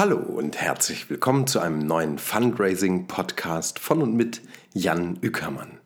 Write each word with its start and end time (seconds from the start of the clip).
Hallo 0.00 0.16
und 0.16 0.56
herzlich 0.56 1.10
willkommen 1.10 1.46
zu 1.46 1.60
einem 1.60 1.80
neuen 1.80 2.16
Fundraising-Podcast 2.16 3.78
von 3.78 4.00
und 4.00 4.14
mit 4.14 4.40
Jan 4.72 5.18
Ückermann. 5.22 5.78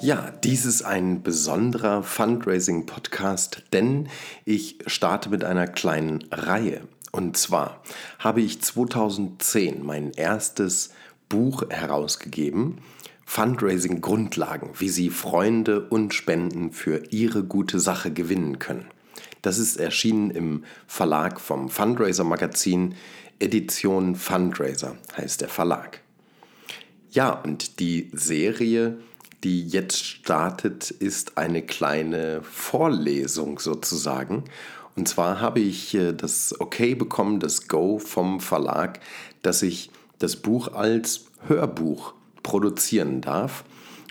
Ja, 0.00 0.32
dies 0.42 0.64
ist 0.64 0.82
ein 0.82 1.22
besonderer 1.22 2.02
Fundraising-Podcast, 2.02 3.62
denn 3.72 4.08
ich 4.44 4.80
starte 4.88 5.30
mit 5.30 5.44
einer 5.44 5.68
kleinen 5.68 6.24
Reihe. 6.32 6.80
Und 7.12 7.36
zwar 7.36 7.82
habe 8.18 8.40
ich 8.40 8.60
2010 8.60 9.84
mein 9.84 10.12
erstes 10.12 10.90
Buch 11.28 11.62
herausgegeben, 11.70 12.78
Fundraising 13.24 14.00
Grundlagen, 14.00 14.70
wie 14.78 14.88
Sie 14.88 15.10
Freunde 15.10 15.86
und 15.88 16.14
Spenden 16.14 16.72
für 16.72 17.02
Ihre 17.10 17.44
gute 17.44 17.78
Sache 17.78 18.10
gewinnen 18.10 18.58
können. 18.58 18.86
Das 19.42 19.58
ist 19.58 19.76
erschienen 19.76 20.30
im 20.30 20.64
Verlag 20.86 21.40
vom 21.40 21.68
Fundraiser 21.68 22.24
Magazin, 22.24 22.94
Edition 23.40 24.16
Fundraiser 24.16 24.96
heißt 25.16 25.40
der 25.42 25.48
Verlag. 25.48 26.00
Ja, 27.10 27.30
und 27.30 27.80
die 27.80 28.10
Serie, 28.12 28.98
die 29.44 29.66
jetzt 29.66 30.04
startet, 30.04 30.90
ist 30.90 31.38
eine 31.38 31.62
kleine 31.62 32.42
Vorlesung 32.42 33.60
sozusagen. 33.60 34.44
Und 34.98 35.06
zwar 35.06 35.40
habe 35.40 35.60
ich 35.60 35.94
äh, 35.94 36.12
das 36.12 36.60
Okay 36.60 36.96
bekommen, 36.96 37.38
das 37.38 37.68
Go 37.68 38.00
vom 38.00 38.40
Verlag, 38.40 38.98
dass 39.42 39.62
ich 39.62 39.92
das 40.18 40.34
Buch 40.34 40.72
als 40.74 41.26
Hörbuch 41.46 42.14
produzieren 42.42 43.20
darf. 43.20 43.62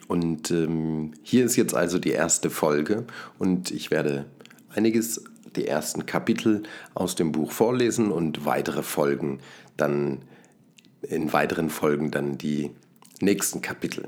Und 0.08 0.50
ähm, 0.50 1.12
hier 1.24 1.44
ist 1.44 1.58
jetzt 1.58 1.76
also 1.76 2.00
die 2.00 2.12
erste 2.12 2.50
Folge 2.50 3.06
und 3.38 3.70
ich 3.70 3.92
werde 3.92 4.28
einiges, 4.70 5.26
die 5.58 5.68
ersten 5.68 6.06
Kapitel 6.06 6.64
aus 6.94 7.16
dem 7.16 7.34
Buch 7.34 7.52
vorlesen 7.52 8.10
und 8.10 8.46
weitere 8.46 8.82
Folgen 8.82 9.42
dann, 9.76 10.20
in 11.02 11.34
weiteren 11.34 11.70
Folgen 11.70 12.12
dann 12.12 12.38
die 12.38 12.72
nächsten 13.20 13.62
Kapitel. 13.62 14.08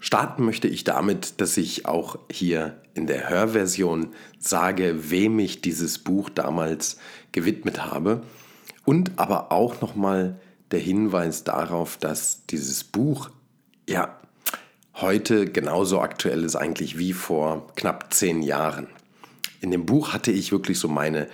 Starten 0.00 0.44
möchte 0.44 0.66
ich 0.66 0.82
damit, 0.82 1.40
dass 1.40 1.56
ich 1.56 1.86
auch 1.86 2.18
hier 2.28 2.80
in 2.96 3.06
der 3.06 3.28
Hörversion 3.28 4.08
sage, 4.38 5.10
wem 5.10 5.38
ich 5.38 5.60
dieses 5.60 5.98
Buch 5.98 6.30
damals 6.30 6.98
gewidmet 7.32 7.84
habe 7.84 8.22
und 8.84 9.12
aber 9.16 9.52
auch 9.52 9.80
nochmal 9.80 10.40
der 10.70 10.80
Hinweis 10.80 11.44
darauf, 11.44 11.96
dass 11.98 12.46
dieses 12.46 12.84
Buch 12.84 13.30
ja 13.88 14.18
heute 14.94 15.46
genauso 15.46 16.00
aktuell 16.00 16.42
ist 16.44 16.56
eigentlich 16.56 16.98
wie 16.98 17.12
vor 17.12 17.66
knapp 17.76 18.12
zehn 18.12 18.42
Jahren. 18.42 18.86
In 19.60 19.70
dem 19.70 19.86
Buch 19.86 20.12
hatte 20.12 20.32
ich 20.32 20.52
wirklich 20.52 20.78
so 20.78 20.88
meine 20.88 21.28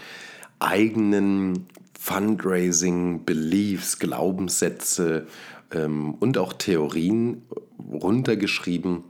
eigenen 0.59 1.67
Fundraising, 1.99 3.25
Beliefs, 3.25 3.99
Glaubenssätze 3.99 5.27
ähm, 5.73 6.15
und 6.15 6.39
auch 6.39 6.53
Theorien 6.53 7.43
runtergeschrieben, 7.93 9.05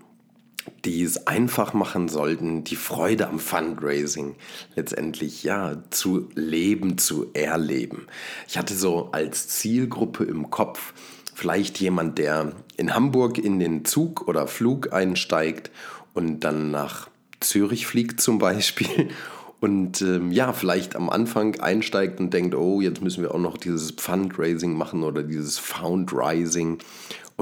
die 0.84 1.02
es 1.02 1.26
einfach 1.26 1.74
machen 1.74 2.08
sollten, 2.08 2.64
die 2.64 2.76
Freude 2.76 3.28
am 3.28 3.38
Fundraising 3.38 4.36
letztendlich 4.74 5.42
ja 5.42 5.82
zu 5.90 6.28
leben, 6.34 6.98
zu 6.98 7.26
erleben. 7.34 8.06
Ich 8.48 8.58
hatte 8.58 8.74
so 8.74 9.10
als 9.12 9.48
Zielgruppe 9.48 10.24
im 10.24 10.50
Kopf 10.50 10.92
vielleicht 11.34 11.80
jemand, 11.80 12.18
der 12.18 12.52
in 12.76 12.94
Hamburg 12.94 13.38
in 13.38 13.58
den 13.58 13.84
Zug 13.84 14.28
oder 14.28 14.46
Flug 14.46 14.92
einsteigt 14.92 15.70
und 16.14 16.40
dann 16.40 16.70
nach 16.70 17.08
Zürich 17.40 17.86
fliegt 17.86 18.20
zum 18.20 18.38
Beispiel 18.38 19.08
und 19.60 20.02
ähm, 20.02 20.32
ja, 20.32 20.52
vielleicht 20.52 20.96
am 20.96 21.10
Anfang 21.10 21.60
einsteigt 21.60 22.20
und 22.20 22.34
denkt, 22.34 22.54
oh, 22.54 22.80
jetzt 22.80 23.02
müssen 23.02 23.22
wir 23.22 23.34
auch 23.34 23.38
noch 23.38 23.56
dieses 23.56 23.92
Fundraising 23.92 24.76
machen 24.76 25.02
oder 25.02 25.22
dieses 25.22 25.58
Foundrising 25.58 26.78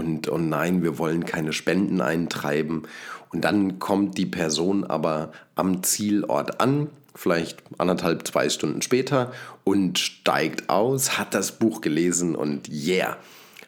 und 0.00 0.30
oh 0.30 0.38
nein, 0.38 0.82
wir 0.82 0.96
wollen 0.96 1.26
keine 1.26 1.52
Spenden 1.52 2.00
eintreiben. 2.00 2.84
Und 3.28 3.44
dann 3.44 3.78
kommt 3.78 4.16
die 4.16 4.24
Person 4.24 4.82
aber 4.82 5.30
am 5.56 5.82
Zielort 5.82 6.58
an, 6.58 6.88
vielleicht 7.14 7.62
anderthalb, 7.76 8.26
zwei 8.26 8.48
Stunden 8.48 8.80
später 8.80 9.30
und 9.62 9.98
steigt 9.98 10.70
aus, 10.70 11.18
hat 11.18 11.34
das 11.34 11.58
Buch 11.58 11.82
gelesen 11.82 12.34
und 12.34 12.70
yeah, 12.70 13.18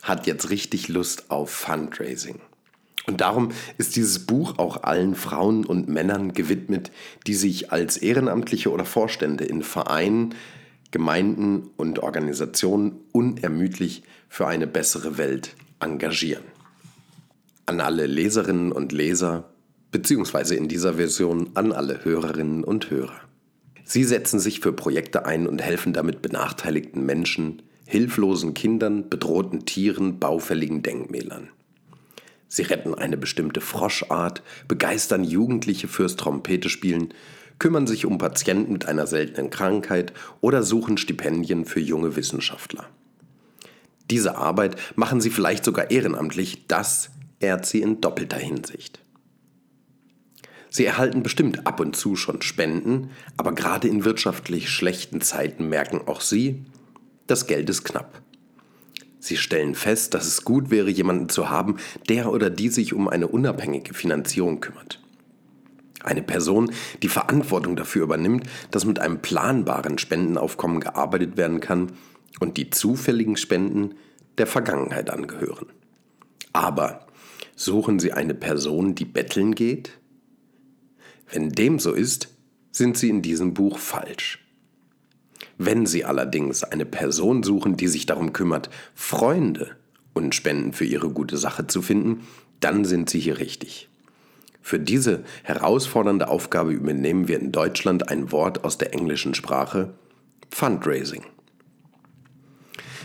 hat 0.00 0.26
jetzt 0.26 0.48
richtig 0.48 0.88
Lust 0.88 1.30
auf 1.30 1.50
Fundraising. 1.50 2.40
Und 3.06 3.20
darum 3.20 3.50
ist 3.76 3.94
dieses 3.96 4.24
Buch 4.24 4.58
auch 4.58 4.84
allen 4.84 5.14
Frauen 5.14 5.66
und 5.66 5.86
Männern 5.86 6.32
gewidmet, 6.32 6.90
die 7.26 7.34
sich 7.34 7.72
als 7.72 7.98
Ehrenamtliche 7.98 8.72
oder 8.72 8.86
Vorstände 8.86 9.44
in 9.44 9.62
Vereinen, 9.62 10.34
Gemeinden 10.92 11.68
und 11.76 11.98
Organisationen 11.98 13.00
unermüdlich 13.12 14.02
für 14.30 14.46
eine 14.46 14.66
bessere 14.66 15.18
Welt 15.18 15.56
engagieren. 15.82 16.44
An 17.66 17.80
alle 17.80 18.06
Leserinnen 18.06 18.72
und 18.72 18.92
Leser, 18.92 19.50
beziehungsweise 19.90 20.54
in 20.54 20.68
dieser 20.68 20.94
Version 20.94 21.50
an 21.54 21.72
alle 21.72 22.04
Hörerinnen 22.04 22.64
und 22.64 22.90
Hörer. 22.90 23.20
Sie 23.84 24.04
setzen 24.04 24.40
sich 24.40 24.60
für 24.60 24.72
Projekte 24.72 25.26
ein 25.26 25.46
und 25.46 25.60
helfen 25.60 25.92
damit 25.92 26.22
benachteiligten 26.22 27.04
Menschen, 27.04 27.62
hilflosen 27.86 28.54
Kindern, 28.54 29.10
bedrohten 29.10 29.66
Tieren, 29.66 30.18
baufälligen 30.18 30.82
Denkmälern. 30.82 31.48
Sie 32.48 32.62
retten 32.62 32.94
eine 32.94 33.16
bestimmte 33.16 33.60
Froschart, 33.60 34.42
begeistern 34.68 35.24
Jugendliche 35.24 35.88
fürs 35.88 36.16
Trompetespielen, 36.16 37.14
kümmern 37.58 37.86
sich 37.86 38.06
um 38.06 38.18
Patienten 38.18 38.72
mit 38.72 38.86
einer 38.86 39.06
seltenen 39.06 39.50
Krankheit 39.50 40.12
oder 40.40 40.62
suchen 40.62 40.96
Stipendien 40.98 41.64
für 41.64 41.80
junge 41.80 42.16
Wissenschaftler. 42.16 42.88
Diese 44.12 44.36
Arbeit 44.36 44.76
machen 44.94 45.22
sie 45.22 45.30
vielleicht 45.30 45.64
sogar 45.64 45.90
ehrenamtlich, 45.90 46.66
das 46.68 47.08
ehrt 47.40 47.64
sie 47.64 47.80
in 47.80 48.02
doppelter 48.02 48.36
Hinsicht. 48.36 49.00
Sie 50.68 50.84
erhalten 50.84 51.22
bestimmt 51.22 51.66
ab 51.66 51.80
und 51.80 51.96
zu 51.96 52.14
schon 52.14 52.42
Spenden, 52.42 53.08
aber 53.38 53.54
gerade 53.54 53.88
in 53.88 54.04
wirtschaftlich 54.04 54.68
schlechten 54.68 55.22
Zeiten 55.22 55.70
merken 55.70 56.02
auch 56.06 56.20
sie, 56.20 56.62
das 57.26 57.46
Geld 57.46 57.70
ist 57.70 57.84
knapp. 57.84 58.20
Sie 59.18 59.38
stellen 59.38 59.74
fest, 59.74 60.12
dass 60.12 60.26
es 60.26 60.44
gut 60.44 60.70
wäre, 60.70 60.90
jemanden 60.90 61.30
zu 61.30 61.48
haben, 61.48 61.78
der 62.10 62.30
oder 62.30 62.50
die 62.50 62.68
sich 62.68 62.92
um 62.92 63.08
eine 63.08 63.28
unabhängige 63.28 63.94
Finanzierung 63.94 64.60
kümmert. 64.60 65.00
Eine 66.04 66.22
Person, 66.22 66.70
die 67.02 67.08
Verantwortung 67.08 67.76
dafür 67.76 68.02
übernimmt, 68.02 68.46
dass 68.70 68.84
mit 68.84 68.98
einem 68.98 69.22
planbaren 69.22 69.96
Spendenaufkommen 69.96 70.80
gearbeitet 70.80 71.38
werden 71.38 71.60
kann 71.60 71.92
und 72.40 72.56
die 72.56 72.70
zufälligen 72.70 73.36
Spenden 73.36 73.94
der 74.38 74.46
Vergangenheit 74.46 75.10
angehören. 75.10 75.66
Aber 76.52 77.06
suchen 77.56 77.98
Sie 77.98 78.12
eine 78.12 78.34
Person, 78.34 78.94
die 78.94 79.04
betteln 79.04 79.54
geht? 79.54 79.98
Wenn 81.30 81.50
dem 81.50 81.78
so 81.78 81.92
ist, 81.92 82.28
sind 82.70 82.96
Sie 82.96 83.08
in 83.08 83.22
diesem 83.22 83.54
Buch 83.54 83.78
falsch. 83.78 84.38
Wenn 85.58 85.86
Sie 85.86 86.04
allerdings 86.04 86.64
eine 86.64 86.86
Person 86.86 87.42
suchen, 87.42 87.76
die 87.76 87.88
sich 87.88 88.06
darum 88.06 88.32
kümmert, 88.32 88.70
Freunde 88.94 89.76
und 90.14 90.34
Spenden 90.34 90.72
für 90.72 90.84
Ihre 90.84 91.10
gute 91.10 91.36
Sache 91.36 91.66
zu 91.66 91.82
finden, 91.82 92.26
dann 92.60 92.84
sind 92.84 93.10
Sie 93.10 93.20
hier 93.20 93.38
richtig. 93.38 93.88
Für 94.60 94.78
diese 94.78 95.24
herausfordernde 95.42 96.28
Aufgabe 96.28 96.72
übernehmen 96.72 97.28
wir 97.28 97.38
in 97.38 97.52
Deutschland 97.52 98.08
ein 98.08 98.30
Wort 98.30 98.64
aus 98.64 98.78
der 98.78 98.94
englischen 98.94 99.34
Sprache 99.34 99.94
Fundraising. 100.50 101.24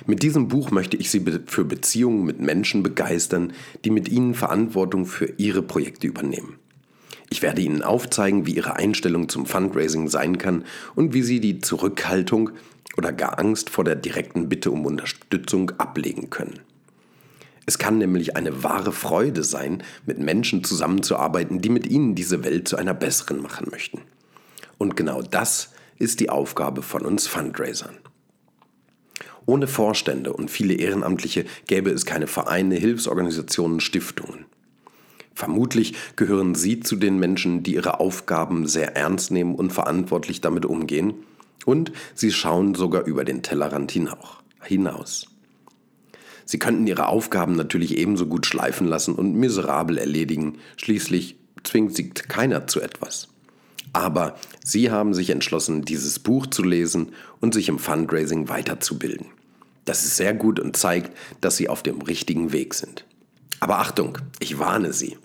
Mit 0.08 0.24
diesem 0.24 0.48
Buch 0.48 0.72
möchte 0.72 0.96
ich 0.96 1.12
Sie 1.12 1.24
für 1.48 1.66
Beziehungen 1.66 2.24
mit 2.24 2.40
Menschen 2.40 2.82
begeistern, 2.82 3.52
die 3.84 3.90
mit 3.90 4.08
Ihnen 4.08 4.36
Verantwortung 4.36 5.06
für 5.06 5.34
Ihre 5.38 5.62
Projekte 5.62 6.08
übernehmen. 6.08 6.56
Ich 7.30 7.42
werde 7.42 7.62
Ihnen 7.62 7.82
aufzeigen, 7.82 8.46
wie 8.46 8.56
Ihre 8.56 8.78
Einstellung 8.78 9.28
zum 9.28 9.46
Fundraising 9.46 10.08
sein 10.08 10.38
kann 10.38 10.64
und 10.96 11.14
wie 11.14 11.24
Sie 11.24 11.42
die 11.42 11.60
Zurückhaltung 11.60 12.52
oder 12.96 13.12
gar 13.12 13.38
Angst 13.38 13.70
vor 13.70 13.84
der 13.84 13.96
direkten 13.96 14.48
Bitte 14.48 14.72
um 14.72 14.86
Unterstützung 14.86 15.72
ablegen 15.72 16.30
können. 16.30 16.62
Es 17.66 17.78
kann 17.78 17.98
nämlich 17.98 18.38
eine 18.38 18.64
wahre 18.64 18.94
Freude 18.94 19.44
sein, 19.44 19.84
mit 20.06 20.20
Menschen 20.20 20.64
zusammenzuarbeiten, 20.64 21.60
die 21.60 21.70
mit 21.70 21.86
Ihnen 21.86 22.16
diese 22.16 22.46
Welt 22.46 22.70
zu 22.70 22.78
einer 22.78 22.94
besseren 22.94 23.42
machen 23.42 23.68
möchten. 23.72 24.00
Und 24.78 24.96
genau 24.96 25.22
das 25.22 25.74
ist 26.00 26.22
die 26.22 26.30
Aufgabe 26.30 26.82
von 26.82 27.06
uns 27.06 27.28
Fundraisern. 27.28 27.98
Ohne 29.48 29.66
Vorstände 29.66 30.34
und 30.34 30.52
viele 30.52 30.74
Ehrenamtliche 30.74 31.46
gäbe 31.68 31.90
es 31.90 32.06
keine 32.06 32.28
Vereine, 32.28 32.76
Hilfsorganisationen, 32.76 33.80
Stiftungen. 33.80 34.46
Vermutlich 35.34 35.94
gehören 36.18 36.54
Sie 36.54 36.82
zu 36.82 36.98
den 36.98 37.18
Menschen, 37.18 37.64
die 37.64 37.76
ihre 37.76 38.02
Aufgaben 38.02 38.68
sehr 38.68 38.98
ernst 38.98 39.32
nehmen 39.32 39.56
und 39.56 39.72
verantwortlich 39.72 40.42
damit 40.42 40.66
umgehen. 40.66 41.14
Und 41.66 41.94
Sie 42.14 42.32
schauen 42.32 42.76
sogar 42.76 43.06
über 43.06 43.24
den 43.24 43.42
Tellerrand 43.42 43.92
hinaus. 43.92 45.28
Sie 46.44 46.60
könnten 46.60 46.86
Ihre 46.86 47.08
Aufgaben 47.08 47.56
natürlich 47.56 47.98
ebenso 47.98 48.26
gut 48.26 48.46
schleifen 48.46 48.86
lassen 48.86 49.16
und 49.16 49.36
miserabel 49.36 49.98
erledigen. 49.98 50.58
Schließlich 50.76 51.38
zwingt 51.64 51.96
Sie 51.96 52.10
keiner 52.10 52.68
zu 52.68 52.82
etwas. 52.82 53.30
Aber 53.94 54.36
Sie 54.62 54.92
haben 54.92 55.14
sich 55.14 55.30
entschlossen, 55.30 55.84
dieses 55.84 56.20
Buch 56.20 56.48
zu 56.48 56.64
lesen 56.64 57.14
und 57.40 57.54
sich 57.54 57.70
im 57.70 57.80
Fundraising 57.80 58.50
weiterzubilden. 58.50 59.37
Das 59.88 60.04
ist 60.04 60.18
sehr 60.18 60.34
gut 60.34 60.60
und 60.60 60.76
zeigt, 60.76 61.18
dass 61.40 61.56
Sie 61.56 61.70
auf 61.70 61.82
dem 61.82 62.02
richtigen 62.02 62.52
Weg 62.52 62.74
sind. 62.74 63.06
Aber 63.62 63.80
Achtung, 63.80 64.18
ich 64.40 64.60
warne 64.60 64.92
Sie. 64.92 65.18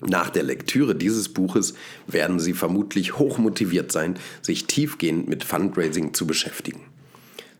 Nach 0.00 0.30
der 0.30 0.42
Lektüre 0.42 0.96
dieses 0.96 1.28
Buches 1.28 1.74
werden 2.06 2.40
Sie 2.40 2.54
vermutlich 2.54 3.18
hochmotiviert 3.18 3.92
sein, 3.92 4.18
sich 4.40 4.66
tiefgehend 4.66 5.28
mit 5.28 5.44
Fundraising 5.44 6.14
zu 6.14 6.26
beschäftigen. 6.26 6.80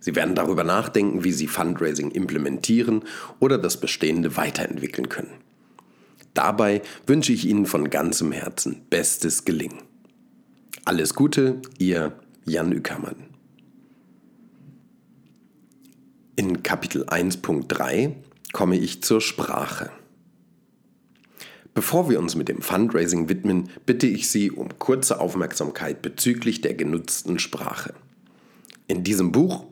Sie 0.00 0.16
werden 0.16 0.34
darüber 0.34 0.64
nachdenken, 0.64 1.24
wie 1.24 1.32
Sie 1.32 1.46
Fundraising 1.46 2.10
implementieren 2.10 3.04
oder 3.38 3.58
das 3.58 3.78
Bestehende 3.78 4.38
weiterentwickeln 4.38 5.10
können. 5.10 5.34
Dabei 6.32 6.80
wünsche 7.06 7.34
ich 7.34 7.46
Ihnen 7.46 7.66
von 7.66 7.90
ganzem 7.90 8.32
Herzen 8.32 8.80
bestes 8.88 9.44
Gelingen. 9.44 9.82
Alles 10.86 11.12
Gute, 11.12 11.60
Ihr 11.76 12.14
Jan 12.46 12.72
Ückermann. 12.72 13.29
In 16.40 16.62
Kapitel 16.62 17.04
1.3 17.04 18.14
komme 18.54 18.78
ich 18.78 19.02
zur 19.02 19.20
Sprache. 19.20 19.90
Bevor 21.74 22.08
wir 22.08 22.18
uns 22.18 22.34
mit 22.34 22.48
dem 22.48 22.62
Fundraising 22.62 23.28
widmen, 23.28 23.68
bitte 23.84 24.06
ich 24.06 24.30
Sie 24.30 24.50
um 24.50 24.78
kurze 24.78 25.20
Aufmerksamkeit 25.20 26.00
bezüglich 26.00 26.62
der 26.62 26.72
genutzten 26.72 27.38
Sprache. 27.38 27.92
In 28.86 29.04
diesem 29.04 29.32
Buch, 29.32 29.66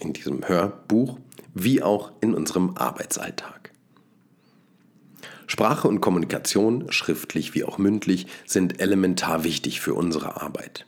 in 0.00 0.12
diesem 0.12 0.48
Hörbuch, 0.48 1.20
wie 1.54 1.84
auch 1.84 2.10
in 2.20 2.34
unserem 2.34 2.76
Arbeitsalltag. 2.76 3.70
Sprache 5.46 5.86
und 5.86 6.00
Kommunikation, 6.00 6.90
schriftlich 6.90 7.54
wie 7.54 7.62
auch 7.62 7.78
mündlich, 7.78 8.26
sind 8.44 8.80
elementar 8.80 9.44
wichtig 9.44 9.80
für 9.80 9.94
unsere 9.94 10.42
Arbeit. 10.42 10.84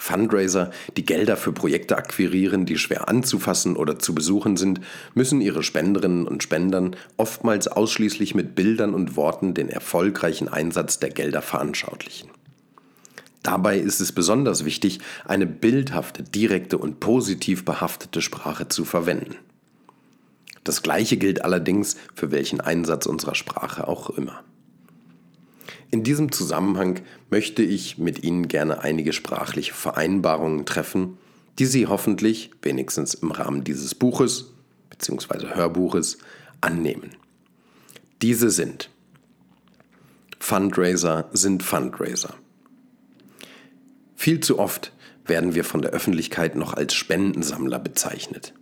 Fundraiser, 0.00 0.70
die 0.96 1.04
Gelder 1.04 1.36
für 1.36 1.52
Projekte 1.52 1.96
akquirieren, 1.96 2.64
die 2.64 2.78
schwer 2.78 3.08
anzufassen 3.08 3.76
oder 3.76 3.98
zu 3.98 4.14
besuchen 4.14 4.56
sind, 4.56 4.80
müssen 5.12 5.42
ihre 5.42 5.62
Spenderinnen 5.62 6.26
und 6.26 6.42
Spendern 6.42 6.96
oftmals 7.18 7.68
ausschließlich 7.68 8.34
mit 8.34 8.54
Bildern 8.54 8.94
und 8.94 9.14
Worten 9.14 9.52
den 9.52 9.68
erfolgreichen 9.68 10.48
Einsatz 10.48 11.00
der 11.00 11.10
Gelder 11.10 11.42
veranschaulichen. 11.42 12.30
Dabei 13.42 13.78
ist 13.78 14.00
es 14.00 14.12
besonders 14.12 14.64
wichtig, 14.64 15.00
eine 15.26 15.46
bildhafte, 15.46 16.22
direkte 16.22 16.78
und 16.78 17.00
positiv 17.00 17.66
behaftete 17.66 18.22
Sprache 18.22 18.68
zu 18.68 18.86
verwenden. 18.86 19.36
Das 20.64 20.82
Gleiche 20.82 21.18
gilt 21.18 21.44
allerdings 21.44 21.96
für 22.14 22.30
welchen 22.30 22.62
Einsatz 22.62 23.04
unserer 23.04 23.34
Sprache 23.34 23.86
auch 23.86 24.08
immer. 24.10 24.42
In 25.90 26.04
diesem 26.04 26.30
Zusammenhang 26.30 27.00
möchte 27.30 27.62
ich 27.62 27.98
mit 27.98 28.22
Ihnen 28.22 28.46
gerne 28.48 28.80
einige 28.82 29.12
sprachliche 29.12 29.74
Vereinbarungen 29.74 30.64
treffen, 30.64 31.18
die 31.58 31.66
Sie 31.66 31.86
hoffentlich, 31.86 32.50
wenigstens 32.62 33.14
im 33.14 33.32
Rahmen 33.32 33.64
dieses 33.64 33.94
Buches 33.94 34.52
bzw. 34.90 35.54
Hörbuches, 35.54 36.18
annehmen. 36.60 37.10
Diese 38.22 38.50
sind 38.50 38.90
Fundraiser 40.38 41.28
sind 41.32 41.62
Fundraiser. 41.62 42.34
Viel 44.16 44.40
zu 44.40 44.58
oft 44.58 44.92
werden 45.26 45.54
wir 45.54 45.64
von 45.64 45.82
der 45.82 45.90
Öffentlichkeit 45.90 46.56
noch 46.56 46.74
als 46.74 46.94
Spendensammler 46.94 47.78
bezeichnet. 47.78 48.54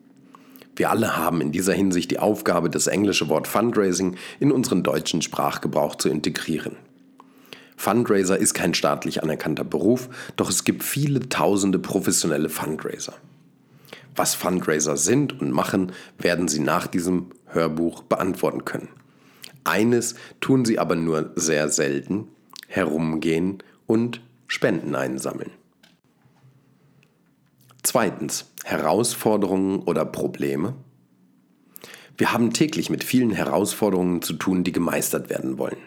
Wir 0.77 0.91
alle 0.91 1.17
haben 1.17 1.41
in 1.41 1.53
dieser 1.53 1.75
Hinsicht 1.75 2.11
die 2.11 2.19
Aufgabe, 2.19 2.71
das 2.71 2.87
englische 2.87 3.29
Wort 3.29 3.49
Fundraising 3.49 4.17
in 4.41 4.51
unseren 4.53 4.83
deutschen 4.83 5.23
Sprachgebrauch 5.23 5.97
zu 5.97 6.09
integrieren. 6.09 6.77
Fundraiser 7.79 8.37
ist 8.37 8.55
kein 8.55 8.75
staatlich 8.75 9.23
anerkannter 9.23 9.63
Beruf, 9.63 10.09
doch 10.35 10.51
es 10.51 10.65
gibt 10.65 10.83
viele 10.83 11.29
tausende 11.29 11.79
professionelle 11.79 12.49
Fundraiser. 12.49 13.15
Was 14.17 14.35
Fundraiser 14.35 14.97
sind 14.97 15.41
und 15.41 15.53
machen, 15.53 15.93
werden 16.19 16.49
Sie 16.49 16.59
nach 16.59 16.89
diesem 16.89 17.27
Hörbuch 17.47 18.03
beantworten 18.03 18.65
können. 18.65 18.89
Eines 19.63 20.17
tun 20.41 20.65
Sie 20.65 20.81
aber 20.81 20.97
nur 20.97 21.31
sehr 21.37 21.69
selten, 21.69 22.27
herumgehen 22.67 23.63
und 23.87 24.23
Spenden 24.49 24.97
einsammeln. 24.97 25.53
Zweitens, 27.85 28.47
Herausforderungen 28.65 29.85
oder 29.85 30.05
Probleme. 30.05 30.75
Wir 32.17 32.33
haben 32.33 32.53
täglich 32.53 32.91
mit 32.91 33.05
vielen 33.05 33.31
Herausforderungen 33.31 34.21
zu 34.21 34.33
tun, 34.33 34.65
die 34.65 34.73
gemeistert 34.73 35.31
werden 35.31 35.59
wollen. 35.59 35.79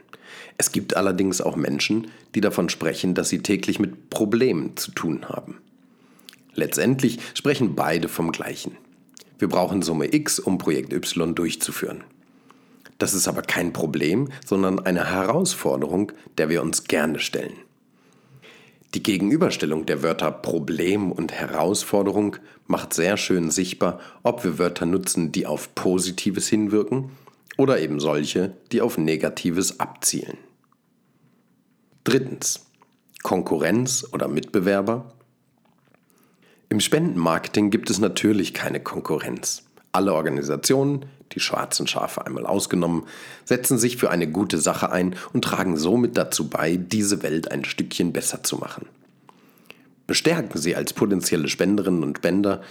Es 0.58 0.72
gibt 0.72 0.96
allerdings 0.96 1.42
auch 1.42 1.56
Menschen, 1.56 2.08
die 2.36 2.42
davon 2.42 2.70
sprechen, 2.70 3.14
dass 3.14 3.30
sie 3.30 3.40
täglich 3.40 3.80
mit 3.80 4.10
Problemen 4.10 4.78
zu 4.78 4.92
tun 4.92 5.30
haben. 5.30 5.58
Letztendlich 6.54 7.20
sprechen 7.34 7.76
beide 7.76 8.08
vom 8.08 8.32
gleichen. 8.32 8.78
Wir 9.40 9.48
brauchen 9.48 9.82
Summe 9.82 10.14
X, 10.14 10.40
um 10.40 10.58
Projekt 10.58 10.94
Y 10.94 11.34
durchzuführen. 11.34 12.04
Das 12.98 13.14
ist 13.16 13.28
aber 13.28 13.42
kein 13.42 13.74
Problem, 13.74 14.30
sondern 14.46 14.80
eine 14.80 15.10
Herausforderung, 15.10 16.12
der 16.38 16.50
wir 16.50 16.62
uns 16.62 16.84
gerne 16.84 17.20
stellen. 17.20 17.56
Die 18.94 19.02
Gegenüberstellung 19.02 19.86
der 19.86 20.04
Wörter 20.04 20.32
Problem 20.32 21.12
und 21.12 21.32
Herausforderung 21.32 22.36
macht 22.68 22.94
sehr 22.94 23.16
schön 23.16 23.50
sichtbar, 23.50 24.00
ob 24.22 24.44
wir 24.44 24.60
Wörter 24.60 24.86
nutzen, 24.86 25.32
die 25.32 25.48
auf 25.48 25.74
Positives 25.74 26.50
hinwirken 26.50 27.10
oder 27.58 27.80
eben 27.80 28.00
solche, 28.00 28.56
die 28.72 28.82
auf 28.82 28.98
Negatives 28.98 29.80
abzielen. 29.80 30.38
Drittens. 32.04 32.66
Konkurrenz 33.24 34.08
oder 34.14 34.28
Mitbewerber. 34.28 35.14
Im 36.70 36.80
Spendenmarketing 36.80 37.70
gibt 37.70 37.90
es 37.90 38.00
natürlich 38.00 38.54
keine 38.54 38.80
Konkurrenz. 38.80 39.64
Alle 39.92 40.14
Organisationen, 40.14 41.06
die 41.34 41.40
schwarzen 41.40 41.86
Schafe 41.86 42.26
einmal 42.26 42.46
ausgenommen, 42.46 43.04
setzen 43.46 43.78
sich 43.78 43.98
für 43.98 44.10
eine 44.10 44.28
gute 44.30 44.58
Sache 44.58 44.92
ein 44.92 45.16
und 45.34 45.44
tragen 45.44 45.78
somit 45.78 46.18
dazu 46.18 46.50
bei, 46.50 46.78
diese 46.78 47.24
Welt 47.24 47.52
ein 47.52 47.66
Stückchen 47.66 48.14
besser 48.14 48.44
zu 48.44 48.58
machen. 48.58 48.88
Bestärken 50.08 50.60
Sie 50.60 50.76
als 50.76 50.94
potenzielle 50.94 51.48
Spenderinnen 51.48 52.04
und 52.04 52.18
Spender, 52.18 52.62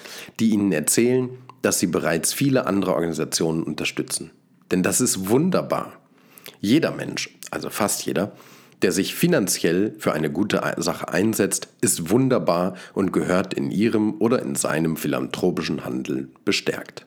die 0.41 0.51
Ihnen 0.51 0.73
erzählen, 0.73 1.31
dass 1.63 1.79
Sie 1.79 1.87
bereits 1.87 2.33
viele 2.33 2.67
andere 2.67 2.95
Organisationen 2.95 3.63
unterstützen. 3.63 4.31
Denn 4.71 4.83
das 4.83 5.01
ist 5.01 5.29
wunderbar. 5.29 5.93
Jeder 6.61 6.91
Mensch, 6.93 7.37
also 7.51 7.71
fast 7.71 8.05
jeder, 8.07 8.33
der 8.83 8.93
sich 8.93 9.15
finanziell 9.15 9.95
für 9.99 10.13
eine 10.13 10.31
gute 10.31 10.63
Sache 10.79 11.09
einsetzt, 11.09 11.69
ist 11.81 12.11
wunderbar 12.11 12.77
und 12.95 13.13
gehört 13.13 13.53
in 13.55 13.71
ihrem 13.71 14.15
oder 14.21 14.41
in 14.43 14.55
seinem 14.55 14.97
philanthropischen 14.97 15.85
Handeln 15.85 16.31
bestärkt. 16.45 17.07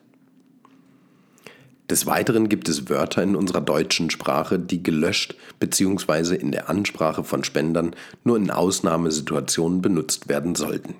Des 1.90 2.06
Weiteren 2.06 2.48
gibt 2.48 2.68
es 2.68 2.88
Wörter 2.88 3.22
in 3.22 3.36
unserer 3.36 3.60
deutschen 3.60 4.08
Sprache, 4.08 4.58
die 4.58 4.82
gelöscht 4.82 5.34
bzw. 5.60 6.34
in 6.34 6.50
der 6.50 6.70
Ansprache 6.70 7.24
von 7.24 7.44
Spendern 7.44 7.94
nur 8.24 8.36
in 8.38 8.50
Ausnahmesituationen 8.50 9.82
benutzt 9.82 10.28
werden 10.28 10.54
sollten. 10.54 10.94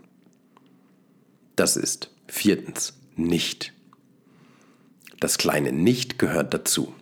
Das 1.56 1.76
ist 1.76 2.10
viertens 2.26 2.94
nicht. 3.16 3.73
Das 5.24 5.38
kleine 5.38 5.72
Nicht 5.72 6.18
gehört 6.18 6.52
dazu. 6.52 6.92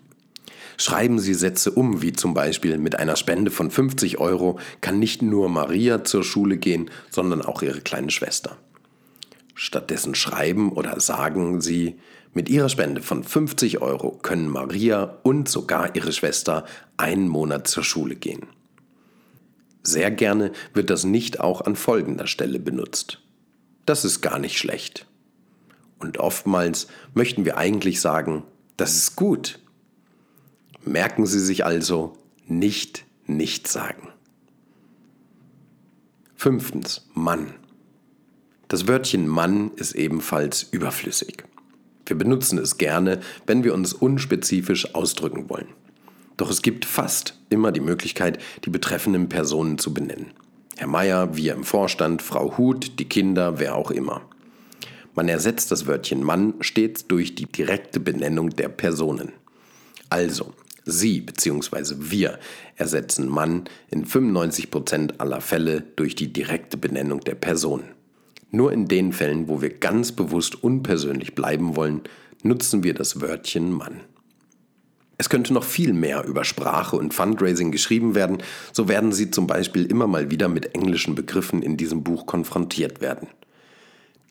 Schreiben 0.77 1.19
Sie 1.19 1.35
Sätze 1.35 1.73
um, 1.73 2.03
wie 2.03 2.13
zum 2.13 2.35
Beispiel 2.35 2.79
mit 2.79 2.97
einer 2.97 3.17
Spende 3.17 3.51
von 3.51 3.69
50 3.69 4.19
Euro 4.19 4.61
kann 4.81 5.01
nicht 5.01 5.23
nur 5.23 5.49
Maria 5.49 6.05
zur 6.05 6.23
Schule 6.23 6.57
gehen, 6.57 6.89
sondern 7.11 7.43
auch 7.43 7.63
ihre 7.63 7.81
kleine 7.81 8.13
Schwester. 8.13 8.57
Stattdessen 9.57 10.15
schreiben 10.15 10.71
oder 10.71 11.01
sagen 11.01 11.61
Sie, 11.61 11.97
mit 12.33 12.49
Ihrer 12.49 12.69
Spende 12.69 13.03
von 13.03 13.25
50 13.25 13.83
Euro 13.83 14.13
können 14.23 14.47
Maria 14.47 15.19
und 15.25 15.49
sogar 15.49 15.97
ihre 15.97 16.13
Schwester 16.13 16.65
einen 16.97 17.27
Monat 17.27 17.67
zur 17.67 17.83
Schule 17.83 18.15
gehen. 18.15 18.47
Sehr 19.83 20.13
gerne 20.13 20.53
wird 20.75 20.91
das 20.91 21.03
nicht 21.03 21.41
auch 21.41 21.63
an 21.63 21.75
folgender 21.75 22.29
Stelle 22.29 22.61
benutzt. 22.61 23.19
Das 23.85 24.05
ist 24.05 24.21
gar 24.21 24.39
nicht 24.39 24.59
schlecht. 24.59 25.09
Und 26.03 26.19
oftmals 26.19 26.89
möchten 27.15 27.45
wir 27.45 27.57
eigentlich 27.57 28.01
sagen, 28.01 28.43
das 28.77 28.97
ist 28.97 29.17
gut. 29.17 29.61
Merken 30.85 31.27
Sie 31.27 31.39
sich 31.39 31.65
also 31.65 32.17
nicht 32.47 33.05
nicht 33.27 33.69
sagen. 33.69 34.09
Fünftens, 36.35 37.07
Mann. 37.15 37.55
Das 38.67 38.89
Wörtchen 38.89 39.29
Mann 39.29 39.71
ist 39.77 39.93
ebenfalls 39.93 40.65
überflüssig. 40.65 41.45
Wir 42.07 42.17
benutzen 42.17 42.59
es 42.59 42.79
gerne, 42.79 43.21
wenn 43.47 43.63
wir 43.63 43.75
uns 43.75 43.93
unspezifisch 43.93 44.95
ausdrücken 44.95 45.49
wollen. 45.49 45.69
Doch 46.37 46.51
es 46.51 46.63
gibt 46.63 46.85
fast 46.85 47.39
immer 47.49 47.71
die 47.71 47.81
Möglichkeit, 47.81 48.39
die 48.65 48.71
betreffenden 48.71 49.29
Personen 49.29 49.79
zu 49.79 49.95
benennen. 49.95 50.33
Herr 50.77 50.89
Meier, 50.89 51.37
wir 51.37 51.55
im 51.55 51.63
Vorstand, 51.63 52.23
Frau 52.23 52.59
Huth, 52.59 52.99
die 52.99 53.09
Kinder, 53.09 53.61
wer 53.61 53.77
auch 53.77 53.93
immer. 53.93 54.23
Man 55.15 55.29
ersetzt 55.29 55.71
das 55.71 55.87
Wörtchen 55.87 56.23
Mann 56.23 56.55
stets 56.61 57.07
durch 57.07 57.35
die 57.35 57.47
direkte 57.47 58.01
Benennung 58.01 58.51
der 58.51 58.69
Personen. 58.69 59.33
Also, 60.09 60.55
Sie 60.85 61.21
bzw. 61.21 61.95
wir 61.99 62.39
ersetzen 62.77 63.29
Mann 63.29 63.65
in 63.91 64.05
95% 64.05 65.19
aller 65.19 65.41
Fälle 65.41 65.83
durch 65.97 66.15
die 66.15 66.33
direkte 66.33 66.77
Benennung 66.77 67.21
der 67.21 67.35
Personen. 67.35 67.91
Nur 68.51 68.73
in 68.73 68.89
den 68.89 69.13
Fällen, 69.13 69.49
wo 69.49 69.63
wir 69.63 69.71
ganz 69.71 70.13
bewusst 70.13 70.63
unpersönlich 70.63 71.35
bleiben 71.35 71.77
wollen, 71.77 72.03
nutzen 72.43 72.83
wir 72.83 72.95
das 72.95 73.21
Wörtchen 73.21 73.73
Mann. 73.73 74.01
Es 75.19 75.29
könnte 75.29 75.53
noch 75.53 75.65
viel 75.65 75.93
mehr 75.93 76.25
über 76.25 76.45
Sprache 76.45 76.97
und 76.97 77.15
Fundraising 77.15 77.71
geschrieben 77.71 78.15
werden, 78.15 78.39
so 78.73 78.89
werden 78.89 79.13
Sie 79.13 79.31
zum 79.31 79.47
Beispiel 79.47 79.87
immer 79.87 80.07
mal 80.07 80.31
wieder 80.31 80.49
mit 80.49 80.75
englischen 80.75 81.15
Begriffen 81.15 81.63
in 81.63 81.77
diesem 81.77 82.03
Buch 82.03 82.27
konfrontiert 82.27 83.01
werden. 83.01 83.29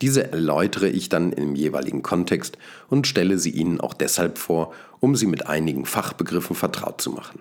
Diese 0.02 0.32
erläutere 0.32 0.88
ich 0.88 1.08
dann 1.08 1.32
im 1.32 1.54
jeweiligen 1.54 2.02
Kontext 2.02 2.58
und 2.88 3.06
stelle 3.06 3.38
sie 3.38 3.50
Ihnen 3.50 3.80
auch 3.80 3.94
deshalb 3.94 4.36
vor, 4.36 4.74
um 4.98 5.14
Sie 5.14 5.26
mit 5.26 5.46
einigen 5.46 5.86
Fachbegriffen 5.86 6.56
vertraut 6.56 7.00
zu 7.00 7.12
machen. 7.12 7.38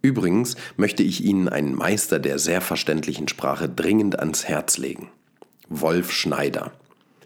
Übrigens 0.00 0.56
möchte 0.78 1.02
ich 1.02 1.22
Ihnen 1.22 1.50
einen 1.50 1.74
Meister 1.74 2.18
der 2.18 2.38
sehr 2.38 2.62
verständlichen 2.62 3.28
Sprache 3.28 3.68
dringend 3.68 4.18
ans 4.18 4.44
Herz 4.44 4.78
legen. 4.78 5.10
Wolf 5.68 6.10
Schneider. 6.10 6.72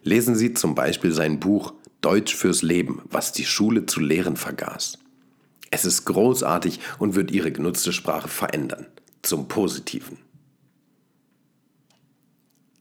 Lesen 0.02 0.34
Sie 0.34 0.54
zum 0.54 0.74
Beispiel 0.74 1.12
sein 1.12 1.38
Buch 1.38 1.72
Deutsch 2.00 2.34
fürs 2.34 2.62
Leben, 2.62 3.02
was 3.04 3.30
die 3.30 3.44
Schule 3.44 3.86
zu 3.86 4.00
lehren 4.00 4.36
vergaß. 4.36 4.98
Es 5.70 5.84
ist 5.84 6.04
großartig 6.06 6.80
und 6.98 7.14
wird 7.14 7.30
Ihre 7.30 7.52
genutzte 7.52 7.92
Sprache 7.92 8.28
verändern. 8.28 8.86
Zum 9.22 9.46
Positiven. 9.46 10.18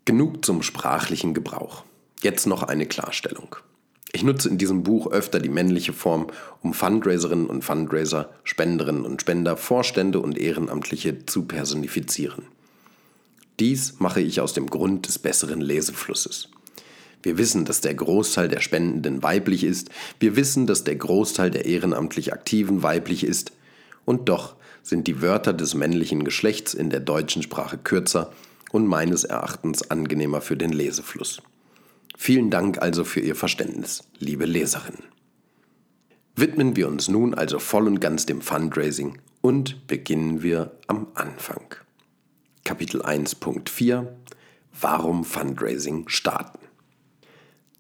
Genug 0.10 0.44
zum 0.44 0.64
sprachlichen 0.64 1.36
Gebrauch. 1.36 1.84
Jetzt 2.24 2.48
noch 2.48 2.64
eine 2.64 2.88
Klarstellung. 2.88 3.58
Ich 4.12 4.24
nutze 4.24 4.50
in 4.50 4.58
diesem 4.58 4.82
Buch 4.82 5.12
öfter 5.12 5.38
die 5.40 5.50
männliche 5.50 5.94
Form, 5.94 6.32
um 6.64 6.74
Fundraiserinnen 6.74 7.46
und 7.46 7.64
Fundraiser, 7.64 8.32
Spenderinnen 8.44 9.06
und 9.06 9.22
Spender, 9.22 9.56
Vorstände 9.56 10.20
und 10.20 10.40
Ehrenamtliche 10.40 11.28
zu 11.28 11.44
personifizieren. 11.44 12.46
Dies 13.60 14.00
mache 14.00 14.20
ich 14.20 14.42
aus 14.42 14.54
dem 14.54 14.66
Grund 14.72 15.06
des 15.06 15.20
besseren 15.20 15.62
Leseflusses. 15.62 16.50
Wir 17.22 17.38
wissen, 17.38 17.66
dass 17.66 17.82
der 17.82 17.94
Großteil 17.94 18.48
der 18.48 18.62
Spendenden 18.62 19.22
weiblich 19.22 19.64
ist. 19.64 19.92
Wir 20.20 20.36
wissen, 20.36 20.66
dass 20.66 20.84
der 20.84 20.96
Großteil 20.96 21.52
der 21.52 21.66
ehrenamtlich 21.66 22.34
Aktiven 22.34 22.82
weiblich 22.82 23.24
ist. 23.24 23.52
Und 24.06 24.28
doch 24.28 24.56
sind 24.82 25.06
die 25.06 25.22
Wörter 25.22 25.54
des 25.54 25.76
männlichen 25.76 26.24
Geschlechts 26.24 26.74
in 26.74 26.90
der 26.90 27.00
deutschen 27.00 27.44
Sprache 27.44 27.78
kürzer 27.78 28.32
und 28.72 28.88
meines 28.88 29.24
Erachtens 29.24 29.90
angenehmer 29.90 30.42
für 30.42 30.58
den 30.58 30.72
Lesefluss. 30.72 31.42
Vielen 32.18 32.50
Dank 32.50 32.82
also 32.82 33.04
für 33.04 33.22
Ihr 33.22 33.36
Verständnis, 33.36 34.04
liebe 34.20 34.46
Leserinnen. 34.46 35.04
Widmen 36.36 36.76
wir 36.76 36.88
uns 36.88 37.08
nun 37.08 37.34
also 37.34 37.60
voll 37.60 37.88
und 37.88 38.00
ganz 38.00 38.26
dem 38.26 38.42
Fundraising 38.42 39.18
und 39.42 39.88
beginnen 39.88 40.42
wir 40.42 40.72
am 40.88 41.08
Anfang. 41.14 41.76
Kapitel 42.64 43.02
1.4 43.02 44.08
Warum 44.80 45.26
Fundraising 45.26 46.08
starten? 46.08 46.60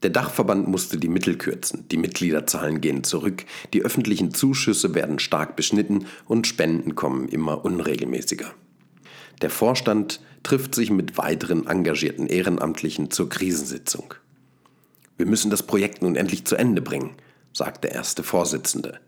Der 0.03 0.09
Dachverband 0.09 0.67
musste 0.67 0.97
die 0.97 1.09
Mittel 1.09 1.37
kürzen, 1.37 1.87
die 1.89 1.97
Mitgliederzahlen 1.97 2.79
gehen 2.79 3.03
zurück, 3.03 3.45
die 3.73 3.83
öffentlichen 3.83 4.33
Zuschüsse 4.33 4.95
werden 4.95 5.19
stark 5.19 5.55
beschnitten 5.55 6.05
und 6.25 6.47
Spenden 6.47 6.95
kommen 6.95 7.27
immer 7.27 7.65
unregelmäßiger. 7.65 8.53
Der 9.41 9.49
Vorstand 9.49 10.19
trifft 10.43 10.75
sich 10.75 10.89
mit 10.89 11.17
weiteren 11.17 11.67
engagierten 11.67 12.27
Ehrenamtlichen 12.27 13.11
zur 13.11 13.29
Krisensitzung. 13.29 14.13
Wir 15.17 15.25
müssen 15.25 15.51
das 15.51 15.63
Projekt 15.63 16.01
nun 16.01 16.15
endlich 16.15 16.45
zu 16.45 16.55
Ende 16.55 16.81
bringen, 16.81 17.11
sagt 17.53 17.83
der 17.83 17.91
erste 17.91 18.23
Vorsitzende. 18.23 18.99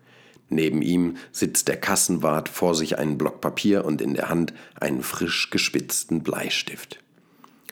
Neben 0.50 0.82
ihm 0.82 1.16
sitzt 1.32 1.70
der 1.70 1.78
Kassenwart 1.78 2.50
vor 2.50 2.76
sich 2.76 3.00
einen 3.00 3.18
Block 3.18 3.40
Papier 3.40 3.86
und 3.86 4.02
in 4.02 4.14
der 4.14 4.28
Hand 4.28 4.54
einen 4.80 5.02
frisch 5.04 5.50
gespitzten 5.50 6.24
Bleistift. 6.24 7.00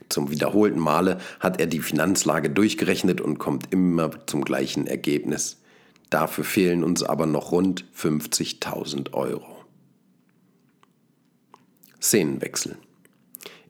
Zum 0.07 0.31
wiederholten 0.31 0.79
Male 0.79 1.19
hat 1.39 1.59
er 1.59 1.67
die 1.67 1.81
Finanzlage 1.81 2.49
durchgerechnet 2.49 3.21
und 3.21 3.37
kommt 3.37 3.71
immer 3.71 4.25
zum 4.25 4.43
gleichen 4.45 4.87
Ergebnis. 4.87 5.57
Dafür 6.09 6.43
fehlen 6.43 6.83
uns 6.83 7.03
aber 7.03 7.25
noch 7.25 7.51
rund 7.51 7.85
50.000 7.95 9.13
Euro. 9.13 9.58
Szenenwechsel. 12.01 12.77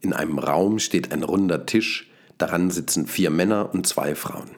In 0.01 0.13
einem 0.13 0.39
Raum 0.39 0.79
steht 0.79 1.12
ein 1.12 1.24
runder 1.24 1.65
Tisch, 1.65 2.09
daran 2.38 2.71
sitzen 2.71 3.07
vier 3.07 3.29
Männer 3.29 3.74
und 3.74 3.86
zwei 3.86 4.15
Frauen. 4.15 4.50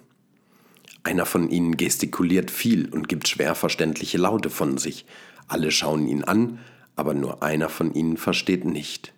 Einer 1.03 1.25
von 1.25 1.49
ihnen 1.49 1.77
gestikuliert 1.77 2.51
viel 2.51 2.89
und 2.89 3.09
gibt 3.09 3.27
schwer 3.27 3.55
verständliche 3.55 4.17
Laute 4.17 4.49
von 4.49 4.77
sich. 4.77 5.05
Alle 5.47 5.71
schauen 5.71 6.07
ihn 6.07 6.23
an, 6.23 6.59
aber 6.95 7.13
nur 7.13 7.41
einer 7.41 7.69
von 7.69 7.93
ihnen 7.93 8.17
versteht 8.17 8.65
nicht. 8.65 9.13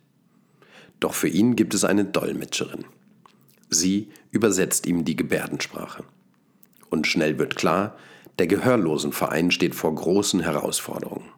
Doch 0.99 1.13
für 1.13 1.27
ihn 1.27 1.57
gibt 1.57 1.73
es 1.73 1.83
eine 1.83 2.05
Dolmetscherin. 2.05 2.85
Sie 3.69 4.09
übersetzt 4.31 4.85
ihm 4.85 5.03
die 5.03 5.17
Gebärdensprache. 5.17 6.05
Und 6.89 7.07
schnell 7.07 7.37
wird 7.37 7.55
klar, 7.57 7.97
der 8.39 8.47
Gehörlosenverein 8.47 9.51
steht 9.51 9.75
vor 9.75 9.93
großen 9.93 10.39
Herausforderungen. 10.39 11.29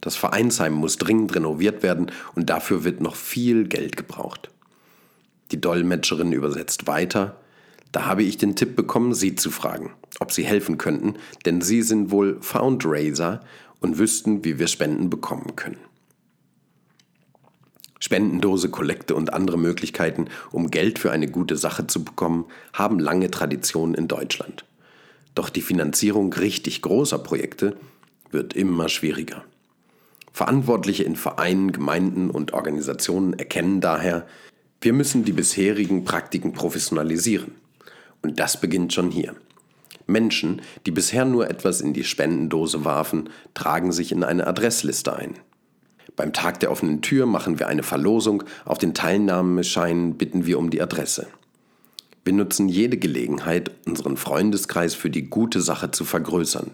Das 0.00 0.16
Vereinsheim 0.16 0.72
muss 0.72 0.96
dringend 0.96 1.34
renoviert 1.34 1.82
werden 1.82 2.10
und 2.34 2.50
dafür 2.50 2.84
wird 2.84 3.00
noch 3.00 3.16
viel 3.16 3.66
Geld 3.66 3.96
gebraucht. 3.96 4.50
Die 5.50 5.60
Dolmetscherin 5.60 6.32
übersetzt 6.32 6.86
weiter. 6.86 7.36
Da 7.90 8.04
habe 8.04 8.22
ich 8.22 8.36
den 8.36 8.54
Tipp 8.54 8.76
bekommen, 8.76 9.14
Sie 9.14 9.34
zu 9.34 9.50
fragen, 9.50 9.92
ob 10.20 10.32
Sie 10.32 10.44
helfen 10.44 10.78
könnten, 10.78 11.14
denn 11.46 11.62
Sie 11.62 11.82
sind 11.82 12.10
wohl 12.10 12.38
Foundraiser 12.40 13.40
und 13.80 13.98
wüssten, 13.98 14.44
wie 14.44 14.58
wir 14.58 14.66
Spenden 14.66 15.08
bekommen 15.08 15.56
können. 15.56 15.78
Spendendose, 18.00 18.70
Kollekte 18.70 19.14
und 19.14 19.32
andere 19.32 19.58
Möglichkeiten, 19.58 20.26
um 20.52 20.70
Geld 20.70 20.98
für 20.98 21.10
eine 21.10 21.28
gute 21.28 21.56
Sache 21.56 21.86
zu 21.86 22.04
bekommen, 22.04 22.44
haben 22.72 23.00
lange 23.00 23.30
Tradition 23.30 23.94
in 23.94 24.06
Deutschland. 24.06 24.64
Doch 25.34 25.50
die 25.50 25.62
Finanzierung 25.62 26.32
richtig 26.32 26.82
großer 26.82 27.18
Projekte 27.18 27.76
wird 28.30 28.54
immer 28.54 28.88
schwieriger. 28.88 29.44
Verantwortliche 30.38 31.02
in 31.02 31.16
Vereinen, 31.16 31.72
Gemeinden 31.72 32.30
und 32.30 32.52
Organisationen 32.52 33.32
erkennen 33.32 33.80
daher, 33.80 34.24
wir 34.80 34.92
müssen 34.92 35.24
die 35.24 35.32
bisherigen 35.32 36.04
Praktiken 36.04 36.52
professionalisieren. 36.52 37.56
Und 38.22 38.38
das 38.38 38.60
beginnt 38.60 38.92
schon 38.92 39.10
hier. 39.10 39.34
Menschen, 40.06 40.62
die 40.86 40.92
bisher 40.92 41.24
nur 41.24 41.50
etwas 41.50 41.80
in 41.80 41.92
die 41.92 42.04
Spendendose 42.04 42.84
warfen, 42.84 43.30
tragen 43.54 43.90
sich 43.90 44.12
in 44.12 44.22
eine 44.22 44.46
Adressliste 44.46 45.16
ein. 45.16 45.34
Beim 46.14 46.32
Tag 46.32 46.60
der 46.60 46.70
offenen 46.70 47.02
Tür 47.02 47.26
machen 47.26 47.58
wir 47.58 47.66
eine 47.66 47.82
Verlosung, 47.82 48.44
auf 48.64 48.78
den 48.78 48.94
Teilnahmeschein 48.94 50.14
bitten 50.14 50.46
wir 50.46 50.60
um 50.60 50.70
die 50.70 50.80
Adresse. 50.80 51.26
Wir 52.24 52.32
nutzen 52.32 52.68
jede 52.68 52.96
Gelegenheit, 52.96 53.72
unseren 53.86 54.16
Freundeskreis 54.16 54.94
für 54.94 55.10
die 55.10 55.28
gute 55.28 55.60
Sache 55.60 55.90
zu 55.90 56.04
vergrößern. 56.04 56.70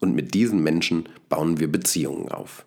Und 0.00 0.16
mit 0.16 0.34
diesen 0.34 0.60
Menschen 0.64 1.08
bauen 1.28 1.60
wir 1.60 1.70
Beziehungen 1.70 2.30
auf. 2.30 2.64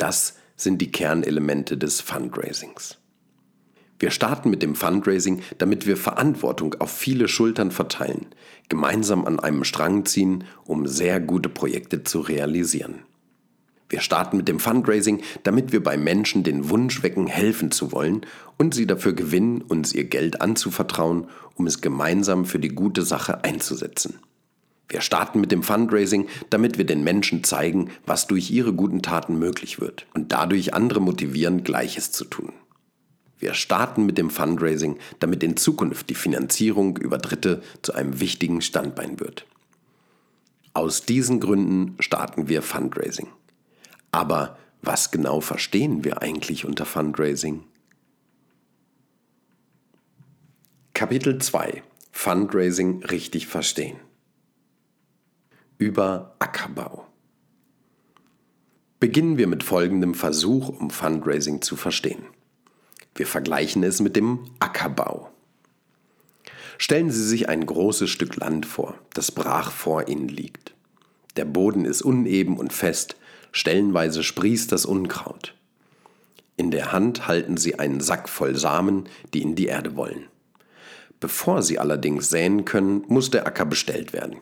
Das 0.00 0.38
sind 0.56 0.80
die 0.80 0.90
Kernelemente 0.90 1.76
des 1.76 2.00
Fundraisings. 2.00 2.96
Wir 3.98 4.10
starten 4.10 4.48
mit 4.48 4.62
dem 4.62 4.74
Fundraising, 4.74 5.42
damit 5.58 5.86
wir 5.86 5.98
Verantwortung 5.98 6.74
auf 6.78 6.90
viele 6.90 7.28
Schultern 7.28 7.70
verteilen, 7.70 8.28
gemeinsam 8.70 9.26
an 9.26 9.38
einem 9.38 9.62
Strang 9.62 10.06
ziehen, 10.06 10.44
um 10.64 10.86
sehr 10.86 11.20
gute 11.20 11.50
Projekte 11.50 12.02
zu 12.02 12.20
realisieren. 12.20 13.00
Wir 13.90 14.00
starten 14.00 14.38
mit 14.38 14.48
dem 14.48 14.58
Fundraising, 14.58 15.20
damit 15.42 15.70
wir 15.70 15.82
bei 15.82 15.98
Menschen 15.98 16.44
den 16.44 16.70
Wunsch 16.70 17.02
wecken, 17.02 17.26
helfen 17.26 17.70
zu 17.70 17.92
wollen 17.92 18.24
und 18.56 18.72
sie 18.72 18.86
dafür 18.86 19.12
gewinnen, 19.12 19.60
uns 19.60 19.92
ihr 19.92 20.04
Geld 20.04 20.40
anzuvertrauen, 20.40 21.26
um 21.56 21.66
es 21.66 21.82
gemeinsam 21.82 22.46
für 22.46 22.58
die 22.58 22.70
gute 22.70 23.02
Sache 23.02 23.44
einzusetzen. 23.44 24.18
Wir 24.90 25.00
starten 25.00 25.40
mit 25.40 25.52
dem 25.52 25.62
Fundraising, 25.62 26.28
damit 26.50 26.76
wir 26.76 26.84
den 26.84 27.04
Menschen 27.04 27.44
zeigen, 27.44 27.90
was 28.06 28.26
durch 28.26 28.50
ihre 28.50 28.72
guten 28.72 29.02
Taten 29.02 29.38
möglich 29.38 29.80
wird 29.80 30.04
und 30.14 30.32
dadurch 30.32 30.74
andere 30.74 31.00
motivieren, 31.00 31.62
Gleiches 31.62 32.10
zu 32.10 32.24
tun. 32.24 32.52
Wir 33.38 33.54
starten 33.54 34.04
mit 34.04 34.18
dem 34.18 34.30
Fundraising, 34.30 34.98
damit 35.20 35.44
in 35.44 35.56
Zukunft 35.56 36.10
die 36.10 36.16
Finanzierung 36.16 36.96
über 36.96 37.18
Dritte 37.18 37.62
zu 37.82 37.94
einem 37.94 38.18
wichtigen 38.18 38.60
Standbein 38.62 39.20
wird. 39.20 39.46
Aus 40.74 41.04
diesen 41.04 41.38
Gründen 41.38 41.94
starten 42.00 42.48
wir 42.48 42.60
Fundraising. 42.60 43.28
Aber 44.10 44.58
was 44.82 45.12
genau 45.12 45.40
verstehen 45.40 46.04
wir 46.04 46.20
eigentlich 46.20 46.64
unter 46.64 46.84
Fundraising? 46.84 47.62
Kapitel 50.94 51.38
2 51.38 51.82
Fundraising 52.10 53.04
richtig 53.04 53.46
verstehen. 53.46 53.96
Über 55.80 56.34
Ackerbau. 56.40 57.06
Beginnen 58.98 59.38
wir 59.38 59.46
mit 59.46 59.62
folgendem 59.62 60.12
Versuch, 60.12 60.68
um 60.68 60.90
Fundraising 60.90 61.62
zu 61.62 61.74
verstehen. 61.74 62.22
Wir 63.14 63.26
vergleichen 63.26 63.82
es 63.82 64.02
mit 64.02 64.14
dem 64.14 64.40
Ackerbau. 64.58 65.30
Stellen 66.76 67.10
Sie 67.10 67.26
sich 67.26 67.48
ein 67.48 67.64
großes 67.64 68.10
Stück 68.10 68.36
Land 68.36 68.66
vor, 68.66 68.94
das 69.14 69.32
brach 69.32 69.70
vor 69.70 70.06
Ihnen 70.06 70.28
liegt. 70.28 70.74
Der 71.36 71.46
Boden 71.46 71.86
ist 71.86 72.02
uneben 72.02 72.58
und 72.58 72.74
fest, 72.74 73.16
stellenweise 73.50 74.22
sprießt 74.22 74.70
das 74.70 74.84
Unkraut. 74.84 75.54
In 76.58 76.70
der 76.70 76.92
Hand 76.92 77.26
halten 77.26 77.56
Sie 77.56 77.78
einen 77.78 78.02
Sack 78.02 78.28
voll 78.28 78.54
Samen, 78.54 79.08
die 79.32 79.40
in 79.40 79.54
die 79.54 79.68
Erde 79.68 79.96
wollen. 79.96 80.26
Bevor 81.20 81.62
Sie 81.62 81.78
allerdings 81.78 82.28
säen 82.28 82.66
können, 82.66 83.02
muss 83.08 83.30
der 83.30 83.46
Acker 83.46 83.64
bestellt 83.64 84.12
werden. 84.12 84.36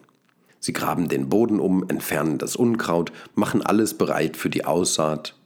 Sie 0.61 0.73
graben 0.73 1.09
den 1.09 1.29
Boden 1.29 1.61
um, 1.61 1.89
entfernen 1.89 2.39
das 2.39 2.57
Unkraut, 2.57 3.13
machen 3.35 3.63
alles 3.63 3.95
bereit 3.95 4.37
für 4.37 4.51
die 4.51 4.65
Aussaat. 4.65 5.37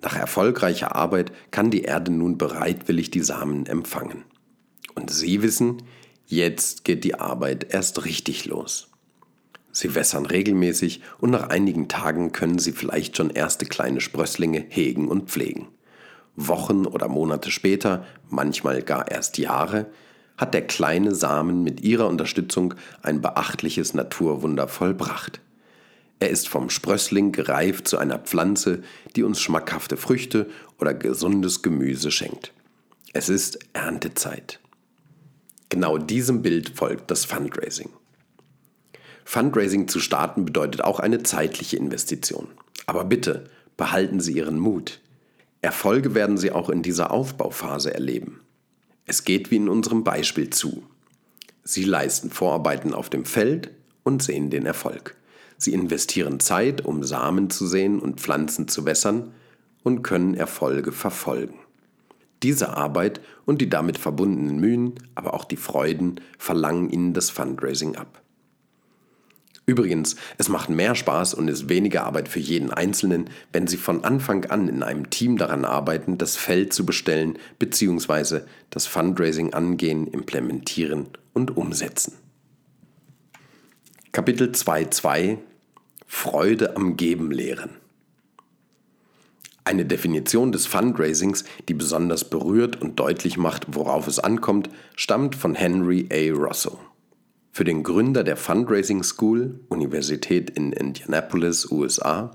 Nach 0.00 0.14
erfolgreicher 0.14 0.94
Arbeit 0.94 1.32
kann 1.50 1.70
die 1.70 1.82
Erde 1.82 2.12
nun 2.12 2.38
bereitwillig 2.38 3.10
die 3.10 3.20
Samen 3.20 3.66
empfangen. 3.66 4.24
Und 4.94 5.10
Sie 5.10 5.42
wissen, 5.42 5.82
jetzt 6.26 6.84
geht 6.84 7.04
die 7.04 7.16
Arbeit 7.16 7.72
erst 7.72 8.04
richtig 8.04 8.44
los. 8.46 8.88
Sie 9.72 9.94
wässern 9.94 10.26
regelmäßig 10.26 11.02
und 11.18 11.30
nach 11.30 11.48
einigen 11.50 11.88
Tagen 11.88 12.32
können 12.32 12.58
Sie 12.58 12.72
vielleicht 12.72 13.16
schon 13.16 13.30
erste 13.30 13.66
kleine 13.66 14.00
Sprösslinge 14.00 14.64
hegen 14.68 15.08
und 15.08 15.30
pflegen. 15.30 15.68
Wochen 16.36 16.86
oder 16.86 17.08
Monate 17.08 17.50
später, 17.50 18.04
manchmal 18.28 18.82
gar 18.82 19.10
erst 19.10 19.38
Jahre, 19.38 19.86
hat 20.38 20.54
der 20.54 20.66
kleine 20.66 21.14
Samen 21.14 21.62
mit 21.62 21.82
ihrer 21.82 22.06
Unterstützung 22.06 22.74
ein 23.02 23.20
beachtliches 23.20 23.92
Naturwunder 23.92 24.68
vollbracht. 24.68 25.40
Er 26.20 26.30
ist 26.30 26.48
vom 26.48 26.70
Sprössling 26.70 27.32
gereift 27.32 27.86
zu 27.86 27.98
einer 27.98 28.18
Pflanze, 28.18 28.82
die 29.14 29.22
uns 29.22 29.40
schmackhafte 29.40 29.96
Früchte 29.96 30.48
oder 30.80 30.94
gesundes 30.94 31.62
Gemüse 31.62 32.10
schenkt. 32.10 32.52
Es 33.12 33.28
ist 33.28 33.58
Erntezeit. 33.72 34.60
Genau 35.68 35.98
diesem 35.98 36.42
Bild 36.42 36.70
folgt 36.70 37.10
das 37.10 37.24
Fundraising. 37.24 37.90
Fundraising 39.24 39.88
zu 39.88 40.00
starten 40.00 40.44
bedeutet 40.44 40.82
auch 40.82 41.00
eine 41.00 41.22
zeitliche 41.22 41.76
Investition. 41.76 42.48
Aber 42.86 43.04
bitte, 43.04 43.44
behalten 43.76 44.20
Sie 44.20 44.32
Ihren 44.32 44.58
Mut. 44.58 45.00
Erfolge 45.60 46.14
werden 46.14 46.38
Sie 46.38 46.50
auch 46.52 46.70
in 46.70 46.82
dieser 46.82 47.10
Aufbauphase 47.10 47.92
erleben. 47.92 48.40
Es 49.08 49.24
geht 49.24 49.50
wie 49.50 49.56
in 49.56 49.70
unserem 49.70 50.04
Beispiel 50.04 50.50
zu. 50.50 50.82
Sie 51.64 51.84
leisten 51.84 52.30
Vorarbeiten 52.30 52.92
auf 52.92 53.08
dem 53.08 53.24
Feld 53.24 53.70
und 54.02 54.22
sehen 54.22 54.50
den 54.50 54.66
Erfolg. 54.66 55.16
Sie 55.56 55.72
investieren 55.72 56.40
Zeit, 56.40 56.84
um 56.84 57.02
Samen 57.02 57.48
zu 57.48 57.66
sehen 57.66 58.00
und 58.00 58.20
Pflanzen 58.20 58.68
zu 58.68 58.84
wässern 58.84 59.32
und 59.82 60.02
können 60.02 60.34
Erfolge 60.34 60.92
verfolgen. 60.92 61.58
Diese 62.42 62.76
Arbeit 62.76 63.22
und 63.46 63.62
die 63.62 63.70
damit 63.70 63.96
verbundenen 63.96 64.60
Mühen, 64.60 64.94
aber 65.14 65.32
auch 65.32 65.46
die 65.46 65.56
Freuden 65.56 66.20
verlangen 66.38 66.90
ihnen 66.90 67.14
das 67.14 67.30
Fundraising 67.30 67.96
ab. 67.96 68.22
Übrigens, 69.68 70.16
es 70.38 70.48
macht 70.48 70.70
mehr 70.70 70.94
Spaß 70.94 71.34
und 71.34 71.46
ist 71.46 71.68
weniger 71.68 72.04
Arbeit 72.04 72.30
für 72.30 72.40
jeden 72.40 72.70
Einzelnen, 72.70 73.28
wenn 73.52 73.66
Sie 73.66 73.76
von 73.76 74.02
Anfang 74.02 74.46
an 74.46 74.66
in 74.66 74.82
einem 74.82 75.10
Team 75.10 75.36
daran 75.36 75.66
arbeiten, 75.66 76.16
das 76.16 76.36
Feld 76.36 76.72
zu 76.72 76.86
bestellen 76.86 77.38
bzw. 77.58 78.40
das 78.70 78.86
Fundraising 78.86 79.52
angehen, 79.52 80.06
implementieren 80.06 81.08
und 81.34 81.58
umsetzen. 81.58 82.14
Kapitel 84.10 84.52
2.2 84.52 85.36
Freude 86.06 86.74
am 86.74 86.96
Geben 86.96 87.30
lehren. 87.30 87.72
Eine 89.64 89.84
Definition 89.84 90.50
des 90.50 90.66
Fundraisings, 90.66 91.44
die 91.68 91.74
besonders 91.74 92.30
berührt 92.30 92.80
und 92.80 92.98
deutlich 92.98 93.36
macht, 93.36 93.66
worauf 93.68 94.06
es 94.06 94.18
ankommt, 94.18 94.70
stammt 94.96 95.36
von 95.36 95.54
Henry 95.54 96.08
A. 96.10 96.34
Russell. 96.34 96.78
Für 97.58 97.64
den 97.64 97.82
Gründer 97.82 98.22
der 98.22 98.36
Fundraising 98.36 99.02
School, 99.02 99.58
Universität 99.68 100.48
in 100.50 100.72
Indianapolis, 100.72 101.68
USA, 101.72 102.30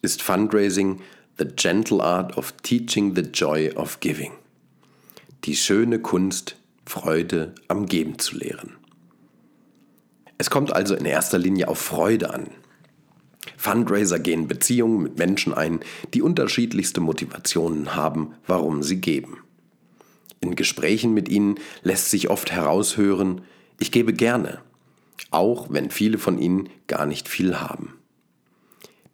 ist 0.00 0.22
Fundraising 0.22 1.02
the 1.36 1.44
gentle 1.44 2.02
art 2.02 2.38
of 2.38 2.52
teaching 2.62 3.14
the 3.14 3.20
joy 3.20 3.70
of 3.74 4.00
giving. 4.00 4.32
Die 5.44 5.54
schöne 5.54 5.98
Kunst, 5.98 6.56
Freude 6.86 7.54
am 7.68 7.84
Geben 7.84 8.18
zu 8.18 8.38
lehren. 8.38 8.72
Es 10.38 10.48
kommt 10.48 10.72
also 10.72 10.94
in 10.94 11.04
erster 11.04 11.36
Linie 11.36 11.68
auf 11.68 11.78
Freude 11.78 12.32
an. 12.32 12.46
Fundraiser 13.58 14.18
gehen 14.18 14.48
Beziehungen 14.48 15.02
mit 15.02 15.18
Menschen 15.18 15.52
ein, 15.52 15.80
die 16.14 16.22
unterschiedlichste 16.22 17.02
Motivationen 17.02 17.94
haben, 17.96 18.32
warum 18.46 18.82
sie 18.82 19.02
geben. 19.02 19.40
In 20.40 20.56
Gesprächen 20.56 21.12
mit 21.12 21.28
ihnen 21.28 21.56
lässt 21.82 22.08
sich 22.08 22.30
oft 22.30 22.50
heraushören, 22.50 23.42
ich 23.78 23.92
gebe 23.92 24.12
gerne, 24.12 24.60
auch 25.30 25.66
wenn 25.70 25.90
viele 25.90 26.18
von 26.18 26.38
ihnen 26.38 26.68
gar 26.86 27.06
nicht 27.06 27.28
viel 27.28 27.60
haben. 27.60 27.94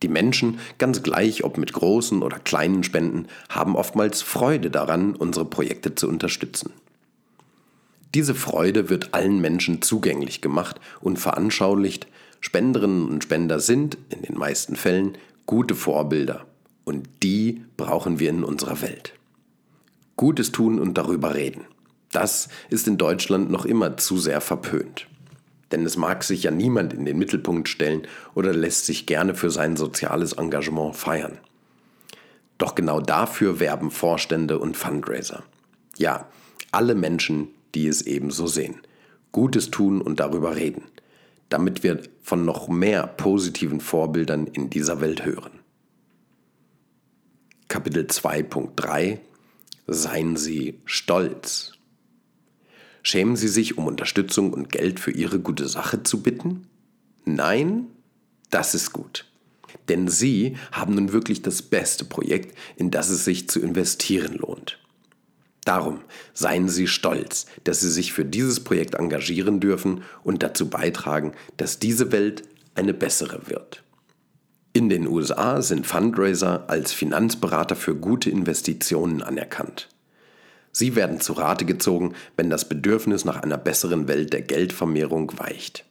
Die 0.02 0.08
Menschen, 0.08 0.60
ganz 0.78 1.02
gleich 1.02 1.44
ob 1.44 1.58
mit 1.58 1.72
großen 1.72 2.22
oder 2.22 2.38
kleinen 2.38 2.82
Spenden, 2.84 3.26
haben 3.48 3.76
oftmals 3.76 4.22
Freude 4.22 4.70
daran, 4.70 5.14
unsere 5.14 5.44
Projekte 5.44 5.94
zu 5.94 6.08
unterstützen. 6.08 6.72
Diese 8.14 8.34
Freude 8.34 8.88
wird 8.88 9.14
allen 9.14 9.40
Menschen 9.40 9.82
zugänglich 9.82 10.40
gemacht 10.40 10.80
und 11.00 11.18
veranschaulicht, 11.18 12.08
Spenderinnen 12.40 13.08
und 13.08 13.22
Spender 13.22 13.60
sind, 13.60 13.98
in 14.08 14.22
den 14.22 14.36
meisten 14.36 14.74
Fällen, 14.74 15.18
gute 15.46 15.74
Vorbilder 15.74 16.46
und 16.84 17.08
die 17.22 17.62
brauchen 17.76 18.18
wir 18.18 18.30
in 18.30 18.42
unserer 18.42 18.80
Welt. 18.80 19.12
Gutes 20.16 20.50
tun 20.50 20.80
und 20.80 20.94
darüber 20.94 21.34
reden. 21.34 21.64
Das 22.10 22.48
ist 22.70 22.88
in 22.88 22.98
Deutschland 22.98 23.50
noch 23.50 23.64
immer 23.64 23.96
zu 23.96 24.18
sehr 24.18 24.40
verpönt. 24.40 25.06
Denn 25.70 25.86
es 25.86 25.96
mag 25.96 26.24
sich 26.24 26.42
ja 26.42 26.50
niemand 26.50 26.92
in 26.92 27.04
den 27.04 27.18
Mittelpunkt 27.18 27.68
stellen 27.68 28.02
oder 28.34 28.52
lässt 28.52 28.86
sich 28.86 29.06
gerne 29.06 29.34
für 29.34 29.50
sein 29.50 29.76
soziales 29.76 30.32
Engagement 30.32 30.96
feiern. 30.96 31.38
Doch 32.58 32.74
genau 32.74 33.00
dafür 33.00 33.60
werben 33.60 33.90
Vorstände 33.90 34.58
und 34.58 34.76
Fundraiser. 34.76 35.44
Ja, 35.96 36.26
alle 36.72 36.94
Menschen, 36.94 37.48
die 37.74 37.86
es 37.86 38.02
ebenso 38.02 38.46
sehen. 38.46 38.80
Gutes 39.32 39.70
tun 39.70 40.02
und 40.02 40.18
darüber 40.18 40.56
reden, 40.56 40.82
damit 41.48 41.84
wir 41.84 42.02
von 42.22 42.44
noch 42.44 42.68
mehr 42.68 43.06
positiven 43.06 43.80
Vorbildern 43.80 44.46
in 44.48 44.70
dieser 44.70 45.00
Welt 45.00 45.24
hören. 45.24 45.52
Kapitel 47.68 48.06
2.3 48.06 49.18
Seien 49.86 50.36
Sie 50.36 50.80
stolz. 50.84 51.72
Schämen 53.02 53.36
Sie 53.36 53.48
sich, 53.48 53.78
um 53.78 53.86
Unterstützung 53.86 54.52
und 54.52 54.70
Geld 54.70 55.00
für 55.00 55.10
Ihre 55.10 55.38
gute 55.38 55.68
Sache 55.68 56.02
zu 56.02 56.22
bitten? 56.22 56.66
Nein? 57.24 57.86
Das 58.50 58.74
ist 58.74 58.92
gut. 58.92 59.26
Denn 59.88 60.08
Sie 60.08 60.56
haben 60.72 60.94
nun 60.94 61.12
wirklich 61.12 61.42
das 61.42 61.62
beste 61.62 62.04
Projekt, 62.04 62.56
in 62.76 62.90
das 62.90 63.08
es 63.10 63.24
sich 63.24 63.48
zu 63.48 63.60
investieren 63.60 64.34
lohnt. 64.34 64.78
Darum 65.64 66.00
seien 66.32 66.68
Sie 66.68 66.86
stolz, 66.86 67.46
dass 67.64 67.80
Sie 67.80 67.90
sich 67.90 68.12
für 68.12 68.24
dieses 68.24 68.60
Projekt 68.60 68.94
engagieren 68.94 69.60
dürfen 69.60 70.02
und 70.24 70.42
dazu 70.42 70.68
beitragen, 70.68 71.32
dass 71.56 71.78
diese 71.78 72.12
Welt 72.12 72.42
eine 72.74 72.94
bessere 72.94 73.48
wird. 73.48 73.82
In 74.72 74.88
den 74.88 75.06
USA 75.06 75.62
sind 75.62 75.86
Fundraiser 75.86 76.64
als 76.68 76.92
Finanzberater 76.92 77.76
für 77.76 77.94
gute 77.94 78.30
Investitionen 78.30 79.22
anerkannt. 79.22 79.88
Sie 80.72 80.94
werden 80.94 81.20
zu 81.20 81.32
Rate 81.32 81.64
gezogen, 81.64 82.14
wenn 82.36 82.50
das 82.50 82.68
Bedürfnis 82.68 83.24
nach 83.24 83.42
einer 83.42 83.58
besseren 83.58 84.08
Welt 84.08 84.32
der 84.32 84.42
Geldvermehrung 84.42 85.32
weicht. 85.38 85.84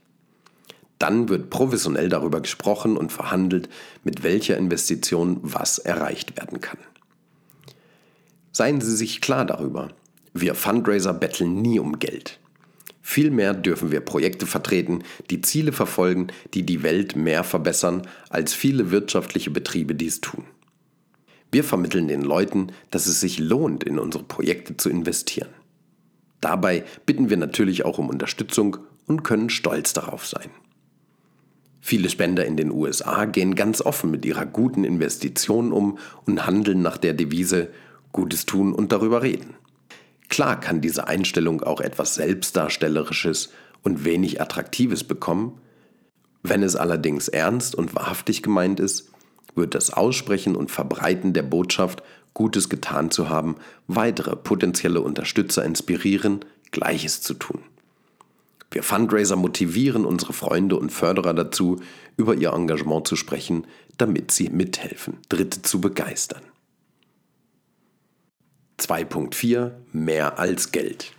Dann 1.00 1.30
wird 1.30 1.50
professionell 1.50 2.10
darüber 2.10 2.42
gesprochen 2.42 2.98
und 2.98 3.12
verhandelt, 3.12 3.70
mit 4.04 4.24
welcher 4.24 4.58
Investition 4.58 5.40
was 5.42 5.78
erreicht 5.80 6.38
werden 6.38 6.60
kann. 6.62 6.78
Seien 8.52 8.82
Sie 8.82 8.96
sich 8.96 9.22
klar 9.22 9.46
darüber, 9.46 9.90
wir 10.34 10.56
Fundraiser 10.56 11.14
betteln 11.14 11.62
nie 11.62 11.80
um 11.80 12.00
Geld. 12.00 12.40
Vielmehr 13.02 13.54
dürfen 13.54 13.92
wir 13.92 14.02
Projekte 14.02 14.46
vertreten, 14.46 15.04
die 15.30 15.42
Ziele 15.42 15.72
verfolgen, 15.72 16.28
die 16.54 16.64
die 16.64 16.84
Welt 16.84 17.16
mehr 17.16 17.44
verbessern, 17.44 18.08
als 18.30 18.54
viele 18.54 18.92
wirtschaftliche 18.92 19.50
Betriebe 19.50 19.96
dies 19.96 20.22
tun. 20.22 20.44
Wir 21.52 21.64
vermitteln 21.64 22.08
den 22.08 22.22
Leuten, 22.22 22.68
dass 22.92 23.08
es 23.08 23.20
sich 23.20 23.40
lohnt, 23.40 23.84
in 23.84 23.98
unsere 23.98 24.24
Projekte 24.24 24.78
zu 24.78 24.90
investieren. 24.90 25.50
Dabei 26.42 26.84
bitten 27.06 27.30
wir 27.30 27.38
natürlich 27.38 27.86
auch 27.86 27.98
um 27.98 28.10
Unterstützung 28.10 28.78
und 29.08 29.24
können 29.24 29.50
stolz 29.50 29.94
darauf 29.94 30.26
sein. 30.26 30.50
Viele 31.82 32.10
Spender 32.10 32.46
in 32.46 32.58
den 32.58 32.72
USA 32.72 33.26
gehen 33.26 33.56
ganz 33.56 33.82
offen 33.82 34.12
mit 34.12 34.26
ihrer 34.26 34.46
guten 34.46 34.84
Investition 34.84 35.72
um 35.72 35.98
und 36.26 36.46
handeln 36.46 36.82
nach 36.82 36.98
der 36.98 37.14
Devise 37.14 37.70
Gutes 38.12 38.46
tun 38.46 38.74
und 38.74 38.92
darüber 38.92 39.22
reden. 39.22 39.56
Klar 40.30 40.60
kann 40.60 40.82
diese 40.82 41.08
Einstellung 41.08 41.64
auch 41.64 41.82
etwas 41.82 42.16
Selbstdarstellerisches 42.16 43.52
und 43.84 44.06
wenig 44.06 44.42
Attraktives 44.42 45.04
bekommen. 45.04 45.60
Wenn 46.44 46.64
es 46.64 46.76
allerdings 46.76 47.28
ernst 47.28 47.76
und 47.76 47.96
wahrhaftig 47.96 48.44
gemeint 48.44 48.80
ist, 48.80 49.10
wird 49.60 49.76
das 49.76 49.92
Aussprechen 49.92 50.56
und 50.56 50.72
Verbreiten 50.72 51.34
der 51.34 51.44
Botschaft, 51.44 52.02
Gutes 52.34 52.70
getan 52.70 53.12
zu 53.12 53.30
haben, 53.30 53.58
weitere 53.88 54.36
potenzielle 54.36 55.02
Unterstützer 55.02 55.64
inspirieren, 55.64 56.46
Gleiches 56.72 57.22
zu 57.22 57.34
tun. 57.34 57.62
Wir 58.72 58.84
Fundraiser 58.84 59.36
motivieren 59.36 60.06
unsere 60.06 60.34
Freunde 60.34 60.78
und 60.78 60.92
Förderer 60.92 61.34
dazu, 61.34 61.82
über 62.18 62.36
ihr 62.36 62.54
Engagement 62.54 63.08
zu 63.08 63.16
sprechen, 63.16 63.66
damit 63.98 64.32
sie 64.32 64.50
mithelfen, 64.50 65.18
Dritte 65.28 65.62
zu 65.62 65.82
begeistern. 65.82 66.42
2.4 68.80 69.72
Mehr 69.92 70.40
als 70.40 70.72
Geld. 70.72 71.14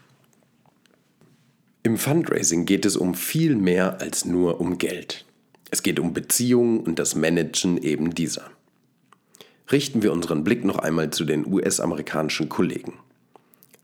Im 1.83 1.99
Fundraising 1.99 2.67
geht 2.67 2.85
es 2.85 2.97
um 2.97 3.15
viel 3.15 3.57
mehr 3.57 4.01
als 4.01 4.25
nur 4.25 4.61
um 4.61 4.79
Geld. 4.79 5.25
Es 5.71 5.83
geht 5.83 6.01
um 6.01 6.13
Beziehungen 6.13 6.81
und 6.81 6.99
das 6.99 7.15
Managen 7.15 7.79
eben 7.79 8.15
dieser. 8.15 8.51
Richten 9.71 10.03
wir 10.03 10.13
unseren 10.13 10.43
Blick 10.43 10.65
noch 10.65 10.79
einmal 10.79 11.11
zu 11.11 11.25
den 11.25 11.47
US-amerikanischen 11.47 12.49
Kollegen. 12.49 12.95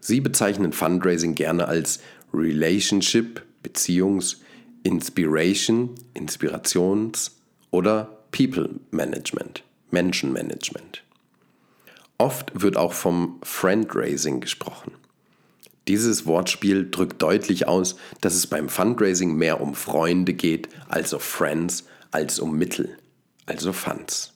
Sie 0.00 0.20
bezeichnen 0.20 0.72
Fundraising 0.72 1.34
gerne 1.34 1.68
als 1.68 2.00
Relationship, 2.34 3.42
Beziehungs-, 3.62 4.38
Inspiration, 4.82 5.94
Inspirations- 6.14 7.32
oder 7.70 8.18
People 8.32 8.70
Management, 8.90 9.62
Menschenmanagement. 9.90 11.02
Oft 12.18 12.50
wird 12.54 12.76
auch 12.76 12.92
vom 12.92 13.38
Friendraising 13.42 14.40
gesprochen. 14.40 14.92
Dieses 15.88 16.26
Wortspiel 16.26 16.90
drückt 16.90 17.22
deutlich 17.22 17.68
aus, 17.68 17.96
dass 18.20 18.34
es 18.34 18.48
beim 18.48 18.68
Fundraising 18.68 19.36
mehr 19.36 19.60
um 19.60 19.74
Freunde 19.74 20.34
geht, 20.34 20.68
also 20.88 21.18
Friends, 21.18 21.84
als 22.10 22.40
um 22.40 22.58
Mittel, 22.58 22.96
also 23.46 23.72
Funds. 23.72 24.32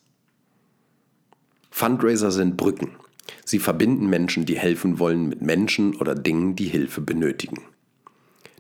Fundraiser 1.71 2.31
sind 2.31 2.57
Brücken. 2.57 2.91
Sie 3.45 3.59
verbinden 3.59 4.09
Menschen, 4.09 4.47
die 4.47 4.59
helfen 4.59 4.99
wollen, 4.99 5.29
mit 5.29 5.43
Menschen 5.43 5.97
oder 5.97 6.15
Dingen, 6.15 6.55
die 6.55 6.67
Hilfe 6.67 7.01
benötigen. 7.01 7.63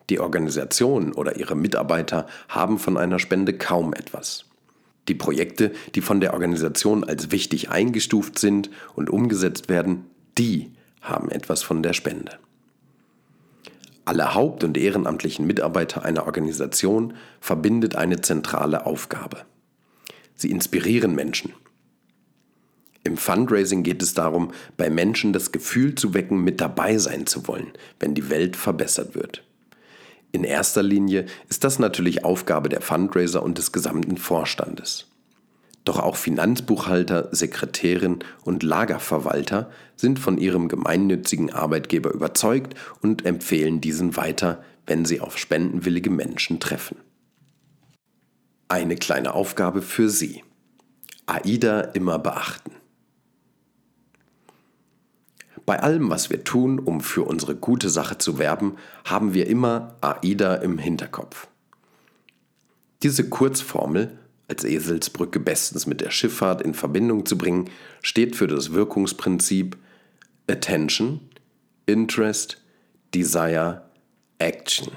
Die 0.09 0.19
Organisation 0.19 1.13
oder 1.13 1.37
ihre 1.37 1.55
Mitarbeiter 1.55 2.27
haben 2.49 2.79
von 2.79 2.97
einer 2.97 3.21
Spende 3.21 3.57
kaum 3.57 3.95
etwas. 3.95 4.47
Die 5.07 5.15
Projekte, 5.15 5.73
die 5.95 6.01
von 6.01 6.21
der 6.21 6.33
Organisation 6.33 7.05
als 7.05 7.31
wichtig 7.31 7.71
eingestuft 7.71 8.39
sind 8.39 8.71
und 8.97 9.11
umgesetzt 9.11 9.69
werden, 9.69 10.07
die 10.37 10.73
haben 11.01 11.31
etwas 11.31 11.63
von 11.63 11.83
der 11.85 11.93
Spende. 11.93 12.40
Alle 14.05 14.35
haupt- 14.35 14.65
und 14.65 14.77
ehrenamtlichen 14.77 15.47
Mitarbeiter 15.47 16.05
einer 16.05 16.27
Organisation 16.27 17.15
verbindet 17.41 17.97
eine 17.97 18.21
zentrale 18.21 18.87
Aufgabe. 18.87 19.45
Sie 20.35 20.51
inspirieren 20.51 21.15
Menschen. 21.15 21.53
Im 23.03 23.17
Fundraising 23.17 23.83
geht 23.83 24.03
es 24.03 24.15
darum, 24.15 24.53
bei 24.77 24.91
Menschen 24.91 25.33
das 25.33 25.53
Gefühl 25.53 25.95
zu 25.95 26.13
wecken, 26.13 26.43
mit 26.43 26.61
dabei 26.61 26.99
sein 26.99 27.27
zu 27.27 27.47
wollen, 27.49 27.73
wenn 27.99 28.15
die 28.15 28.29
Welt 28.31 28.57
verbessert 28.57 29.15
wird. 29.15 29.43
In 30.33 30.45
erster 30.45 30.83
Linie 30.83 31.27
ist 31.49 31.65
das 31.65 31.79
natürlich 31.79 32.25
Aufgabe 32.25 32.69
der 32.69 32.83
Fundraiser 32.83 33.43
und 33.43 33.59
des 33.59 33.73
gesamten 33.73 34.17
Vorstandes. 34.17 35.10
Doch 35.85 35.99
auch 35.99 36.17
Finanzbuchhalter, 36.17 37.29
Sekretärin 37.33 38.19
und 38.45 38.63
Lagerverwalter 38.63 39.71
sind 39.97 40.19
von 40.19 40.39
ihrem 40.39 40.69
gemeinnützigen 40.69 41.53
Arbeitgeber 41.53 42.13
überzeugt 42.13 42.75
und 43.01 43.25
empfehlen 43.25 43.81
diesen 43.81 44.17
weiter, 44.17 44.63
wenn 44.87 45.05
sie 45.05 45.21
auf 45.21 45.39
spendenwillige 45.39 46.11
Menschen 46.11 46.61
treffen. 46.61 46.99
Eine 48.69 48.97
kleine 48.97 49.35
Aufgabe 49.35 49.83
für 49.83 50.09
Sie. 50.09 50.45
AIDA 51.27 51.81
immer 51.81 52.19
beachten. 52.19 52.73
Bei 55.67 55.81
allem, 55.81 56.11
was 56.11 56.31
wir 56.31 56.45
tun, 56.45 56.79
um 56.79 57.01
für 57.01 57.23
unsere 57.23 57.55
gute 57.55 57.91
Sache 57.91 58.19
zu 58.19 58.39
werben, 58.39 58.77
haben 59.05 59.35
wir 59.35 59.47
immer 59.47 59.97
AIDA 60.01 60.57
im 60.57 60.79
Hinterkopf. 60.79 61.49
Diese 63.03 63.29
Kurzformel 63.29 64.19
als 64.51 64.65
Eselsbrücke 64.65 65.41
bestens 65.41 65.87
mit 65.87 66.01
der 66.01 66.11
Schifffahrt 66.11 66.61
in 66.61 66.75
Verbindung 66.75 67.25
zu 67.25 67.39
bringen, 67.39 67.71
steht 68.03 68.37
für 68.37 68.47
das 68.47 68.73
Wirkungsprinzip 68.73 69.79
Attention, 70.49 71.21
Interest, 71.87 72.61
Desire, 73.15 73.83
Action. 74.39 74.93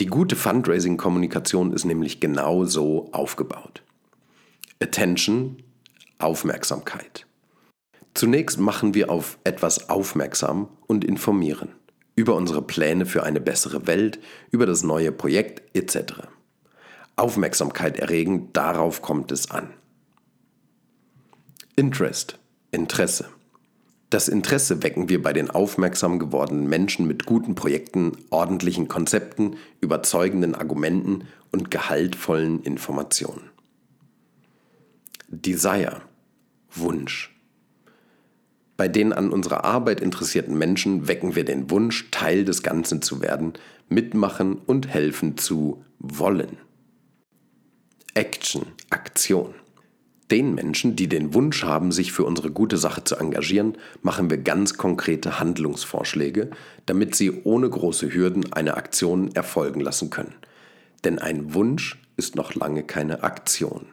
Die 0.00 0.06
gute 0.06 0.36
Fundraising-Kommunikation 0.36 1.72
ist 1.72 1.84
nämlich 1.84 2.20
genau 2.20 2.64
so 2.64 3.10
aufgebaut. 3.12 3.82
Attention, 4.80 5.62
Aufmerksamkeit. 6.18 7.26
Zunächst 8.14 8.58
machen 8.58 8.94
wir 8.94 9.10
auf 9.10 9.38
etwas 9.44 9.90
aufmerksam 9.90 10.68
und 10.86 11.04
informieren 11.04 11.70
über 12.14 12.34
unsere 12.34 12.62
Pläne 12.62 13.06
für 13.06 13.22
eine 13.22 13.40
bessere 13.40 13.86
Welt, 13.86 14.18
über 14.50 14.66
das 14.66 14.82
neue 14.82 15.12
Projekt 15.12 15.62
etc. 15.74 16.28
Aufmerksamkeit 17.16 17.98
erregen, 17.98 18.52
darauf 18.52 19.02
kommt 19.02 19.32
es 19.32 19.50
an. 19.50 19.70
Interest, 21.76 22.38
Interesse. 22.70 23.28
Das 24.10 24.28
Interesse 24.28 24.82
wecken 24.82 25.08
wir 25.08 25.22
bei 25.22 25.32
den 25.32 25.50
aufmerksam 25.50 26.18
gewordenen 26.18 26.68
Menschen 26.68 27.06
mit 27.06 27.24
guten 27.24 27.54
Projekten, 27.54 28.12
ordentlichen 28.28 28.86
Konzepten, 28.86 29.56
überzeugenden 29.80 30.54
Argumenten 30.54 31.24
und 31.50 31.70
gehaltvollen 31.70 32.62
Informationen. 32.62 33.50
Desire, 35.28 36.02
Wunsch. 36.74 37.34
Bei 38.76 38.88
den 38.88 39.14
an 39.14 39.30
unserer 39.30 39.64
Arbeit 39.64 40.00
interessierten 40.00 40.58
Menschen 40.58 41.08
wecken 41.08 41.34
wir 41.34 41.44
den 41.44 41.70
Wunsch, 41.70 42.10
Teil 42.10 42.44
des 42.44 42.62
Ganzen 42.62 43.00
zu 43.00 43.22
werden, 43.22 43.54
mitmachen 43.88 44.56
und 44.66 44.88
helfen 44.88 45.38
zu 45.38 45.84
wollen. 45.98 46.58
Action, 48.14 48.66
Aktion. 48.90 49.54
Den 50.30 50.54
Menschen, 50.54 50.96
die 50.96 51.08
den 51.08 51.32
Wunsch 51.32 51.64
haben, 51.64 51.92
sich 51.92 52.12
für 52.12 52.24
unsere 52.24 52.50
gute 52.50 52.76
Sache 52.76 53.04
zu 53.04 53.16
engagieren, 53.16 53.78
machen 54.02 54.28
wir 54.28 54.36
ganz 54.36 54.76
konkrete 54.76 55.40
Handlungsvorschläge, 55.40 56.50
damit 56.84 57.14
sie 57.14 57.42
ohne 57.44 57.70
große 57.70 58.12
Hürden 58.12 58.52
eine 58.52 58.76
Aktion 58.76 59.34
erfolgen 59.34 59.80
lassen 59.80 60.10
können. 60.10 60.34
Denn 61.04 61.18
ein 61.18 61.54
Wunsch 61.54 62.02
ist 62.18 62.36
noch 62.36 62.54
lange 62.54 62.82
keine 62.82 63.22
Aktion. 63.22 63.86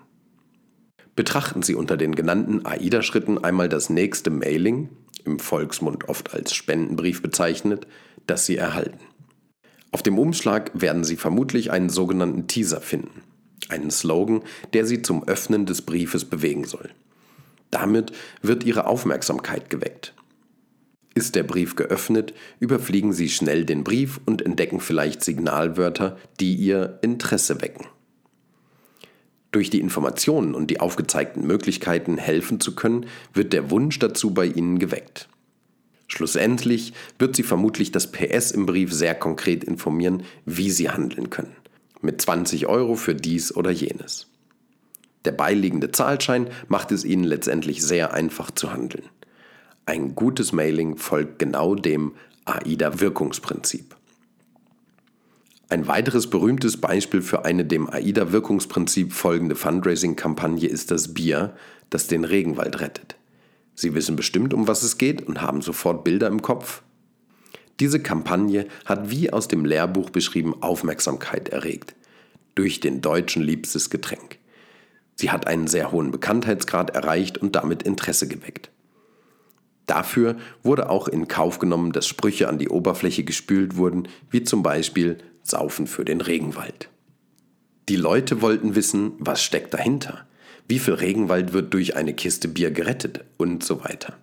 Betrachten 1.15 1.63
Sie 1.63 1.75
unter 1.75 1.95
den 1.95 2.13
genannten 2.13 2.65
AIDA-Schritten 2.65 3.41
einmal 3.41 3.69
das 3.69 3.89
nächste 3.89 4.31
Mailing, 4.31 4.89
im 5.23 5.39
Volksmund 5.39 6.09
oft 6.09 6.33
als 6.33 6.53
Spendenbrief 6.53 7.21
bezeichnet, 7.21 7.87
das 8.27 8.45
Sie 8.45 8.57
erhalten. 8.57 8.99
Auf 9.91 10.03
dem 10.03 10.19
Umschlag 10.19 10.71
werden 10.73 11.05
Sie 11.05 11.15
vermutlich 11.15 11.71
einen 11.71 11.89
sogenannten 11.89 12.47
Teaser 12.47 12.81
finden 12.81 13.23
einen 13.67 13.91
Slogan, 13.91 14.41
der 14.73 14.85
sie 14.85 15.01
zum 15.01 15.27
Öffnen 15.27 15.65
des 15.65 15.81
Briefes 15.81 16.25
bewegen 16.25 16.65
soll. 16.65 16.89
Damit 17.71 18.11
wird 18.41 18.63
ihre 18.63 18.87
Aufmerksamkeit 18.87 19.69
geweckt. 19.69 20.13
Ist 21.13 21.35
der 21.35 21.43
Brief 21.43 21.75
geöffnet, 21.75 22.33
überfliegen 22.59 23.13
Sie 23.13 23.29
schnell 23.29 23.65
den 23.65 23.83
Brief 23.83 24.21
und 24.25 24.41
entdecken 24.41 24.79
vielleicht 24.79 25.23
Signalwörter, 25.23 26.17
die 26.39 26.55
Ihr 26.55 26.99
Interesse 27.01 27.61
wecken. 27.61 27.87
Durch 29.51 29.69
die 29.69 29.79
Informationen 29.79 30.53
und 30.53 30.67
die 30.67 30.79
aufgezeigten 30.79 31.45
Möglichkeiten 31.45 32.17
helfen 32.17 32.59
zu 32.59 32.75
können, 32.75 33.07
wird 33.33 33.51
der 33.51 33.71
Wunsch 33.71 33.97
dazu 33.99 34.33
bei 34.33 34.45
Ihnen 34.45 34.79
geweckt. 34.79 35.27
Schlussendlich 36.07 36.93
wird 37.17 37.35
Sie 37.35 37.43
vermutlich 37.43 37.91
das 37.91 38.11
PS 38.11 38.51
im 38.51 38.65
Brief 38.65 38.93
sehr 38.93 39.15
konkret 39.15 39.63
informieren, 39.63 40.23
wie 40.45 40.71
Sie 40.71 40.89
handeln 40.89 41.29
können 41.29 41.58
mit 42.01 42.21
20 42.21 42.67
Euro 42.67 42.95
für 42.95 43.15
dies 43.15 43.55
oder 43.55 43.71
jenes. 43.71 44.27
Der 45.25 45.31
beiliegende 45.31 45.91
Zahlschein 45.91 46.49
macht 46.67 46.91
es 46.91 47.03
Ihnen 47.03 47.23
letztendlich 47.23 47.83
sehr 47.83 48.13
einfach 48.13 48.51
zu 48.51 48.71
handeln. 48.71 49.03
Ein 49.85 50.15
gutes 50.15 50.53
Mailing 50.53 50.97
folgt 50.97 51.39
genau 51.39 51.75
dem 51.75 52.13
AIDA-Wirkungsprinzip. 52.45 53.95
Ein 55.67 55.87
weiteres 55.87 56.29
berühmtes 56.29 56.77
Beispiel 56.77 57.21
für 57.21 57.45
eine 57.45 57.65
dem 57.65 57.89
AIDA-Wirkungsprinzip 57.89 59.13
folgende 59.13 59.55
Fundraising-Kampagne 59.55 60.67
ist 60.67 60.89
das 60.89 61.13
Bier, 61.13 61.55
das 61.89 62.07
den 62.07 62.23
Regenwald 62.23 62.79
rettet. 62.79 63.15
Sie 63.75 63.93
wissen 63.93 64.15
bestimmt, 64.15 64.53
um 64.53 64.67
was 64.67 64.83
es 64.83 64.97
geht 64.97 65.21
und 65.21 65.41
haben 65.41 65.61
sofort 65.61 66.03
Bilder 66.03 66.27
im 66.27 66.41
Kopf. 66.41 66.81
Diese 67.79 68.01
Kampagne 68.01 68.67
hat 68.85 69.09
wie 69.09 69.31
aus 69.31 69.47
dem 69.47 69.63
Lehrbuch 69.63 70.09
beschrieben 70.09 70.61
Aufmerksamkeit 70.61 71.49
erregt. 71.49 71.95
Durch 72.55 72.79
den 72.79 73.01
Deutschen 73.01 73.41
liebstes 73.41 73.89
Getränk. 73.89 74.37
Sie 75.15 75.31
hat 75.31 75.47
einen 75.47 75.67
sehr 75.67 75.91
hohen 75.91 76.11
Bekanntheitsgrad 76.11 76.91
erreicht 76.91 77.37
und 77.37 77.55
damit 77.55 77.83
Interesse 77.83 78.27
geweckt. 78.27 78.69
Dafür 79.85 80.35
wurde 80.61 80.89
auch 80.89 81.07
in 81.07 81.27
Kauf 81.27 81.59
genommen, 81.59 81.93
dass 81.93 82.05
Sprüche 82.05 82.47
an 82.47 82.59
die 82.59 82.69
Oberfläche 82.69 83.23
gespült 83.23 83.75
wurden, 83.75 84.07
wie 84.29 84.43
zum 84.43 84.61
Beispiel 84.61 85.17
Saufen 85.41 85.87
für 85.87 86.05
den 86.05 86.21
Regenwald. 86.21 86.89
Die 87.87 87.95
Leute 87.95 88.41
wollten 88.41 88.75
wissen, 88.75 89.13
was 89.17 89.41
steckt 89.41 89.73
dahinter, 89.73 90.27
wie 90.67 90.79
viel 90.79 90.93
Regenwald 90.93 91.53
wird 91.53 91.73
durch 91.73 91.95
eine 91.95 92.13
Kiste 92.13 92.47
Bier 92.47 92.69
gerettet 92.69 93.25
und 93.37 93.63
so 93.63 93.83
weiter. 93.83 94.15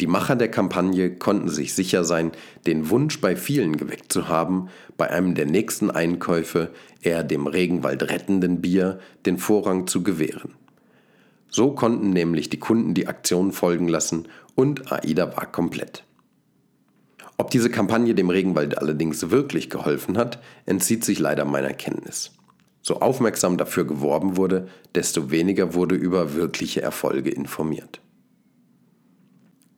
Die 0.00 0.06
Macher 0.06 0.34
der 0.34 0.50
Kampagne 0.50 1.14
konnten 1.14 1.50
sich 1.50 1.74
sicher 1.74 2.04
sein, 2.04 2.32
den 2.66 2.88
Wunsch 2.88 3.20
bei 3.20 3.36
vielen 3.36 3.76
geweckt 3.76 4.10
zu 4.10 4.28
haben, 4.28 4.68
bei 4.96 5.10
einem 5.10 5.34
der 5.34 5.44
nächsten 5.44 5.90
Einkäufe 5.90 6.70
eher 7.02 7.22
dem 7.22 7.46
Regenwald 7.46 8.08
rettenden 8.08 8.62
Bier 8.62 8.98
den 9.26 9.36
Vorrang 9.36 9.86
zu 9.86 10.02
gewähren. 10.02 10.54
So 11.48 11.72
konnten 11.72 12.10
nämlich 12.10 12.48
die 12.48 12.60
Kunden 12.60 12.94
die 12.94 13.08
Aktion 13.08 13.52
folgen 13.52 13.88
lassen 13.88 14.26
und 14.54 14.90
AIDA 14.90 15.36
war 15.36 15.52
komplett. 15.52 16.04
Ob 17.36 17.50
diese 17.50 17.70
Kampagne 17.70 18.14
dem 18.14 18.30
Regenwald 18.30 18.78
allerdings 18.78 19.30
wirklich 19.30 19.68
geholfen 19.68 20.16
hat, 20.16 20.40
entzieht 20.64 21.04
sich 21.04 21.18
leider 21.18 21.44
meiner 21.44 21.74
Kenntnis. 21.74 22.32
So 22.80 23.00
aufmerksam 23.00 23.58
dafür 23.58 23.86
geworben 23.86 24.38
wurde, 24.38 24.68
desto 24.94 25.30
weniger 25.30 25.74
wurde 25.74 25.94
über 25.94 26.34
wirkliche 26.34 26.80
Erfolge 26.80 27.30
informiert. 27.30 28.00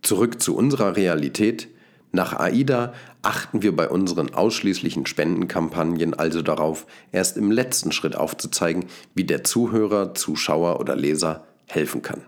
Zurück 0.03 0.43
zu 0.43 0.57
unserer 0.57 0.97
Realität. 0.97 1.69
Nach 2.11 2.39
AIDA 2.39 2.93
achten 3.23 3.63
wir 3.63 3.75
bei 3.75 3.89
unseren 3.89 4.35
ausschließlichen 4.35 5.07
Spendenkampagnen 5.07 6.13
also 6.13 6.43
darauf, 6.43 6.87
erst 7.13 7.37
im 7.37 7.51
letzten 7.51 7.93
Schritt 7.93 8.17
aufzuzeigen, 8.17 8.87
wie 9.15 9.25
der 9.25 9.45
Zuhörer, 9.45 10.15
Zuschauer 10.15 10.81
oder 10.81 10.97
Leser 10.97 11.47
helfen 11.67 12.03
kann. 12.03 12.23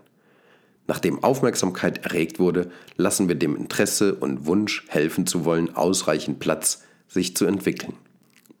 Nachdem 0.87 1.23
Aufmerksamkeit 1.23 2.05
erregt 2.05 2.39
wurde, 2.39 2.71
lassen 2.95 3.27
wir 3.27 3.35
dem 3.35 3.55
Interesse 3.55 4.15
und 4.15 4.45
Wunsch, 4.45 4.85
helfen 4.87 5.27
zu 5.27 5.43
wollen, 5.43 5.75
ausreichend 5.75 6.39
Platz, 6.39 6.83
sich 7.07 7.35
zu 7.35 7.45
entwickeln. 7.45 7.93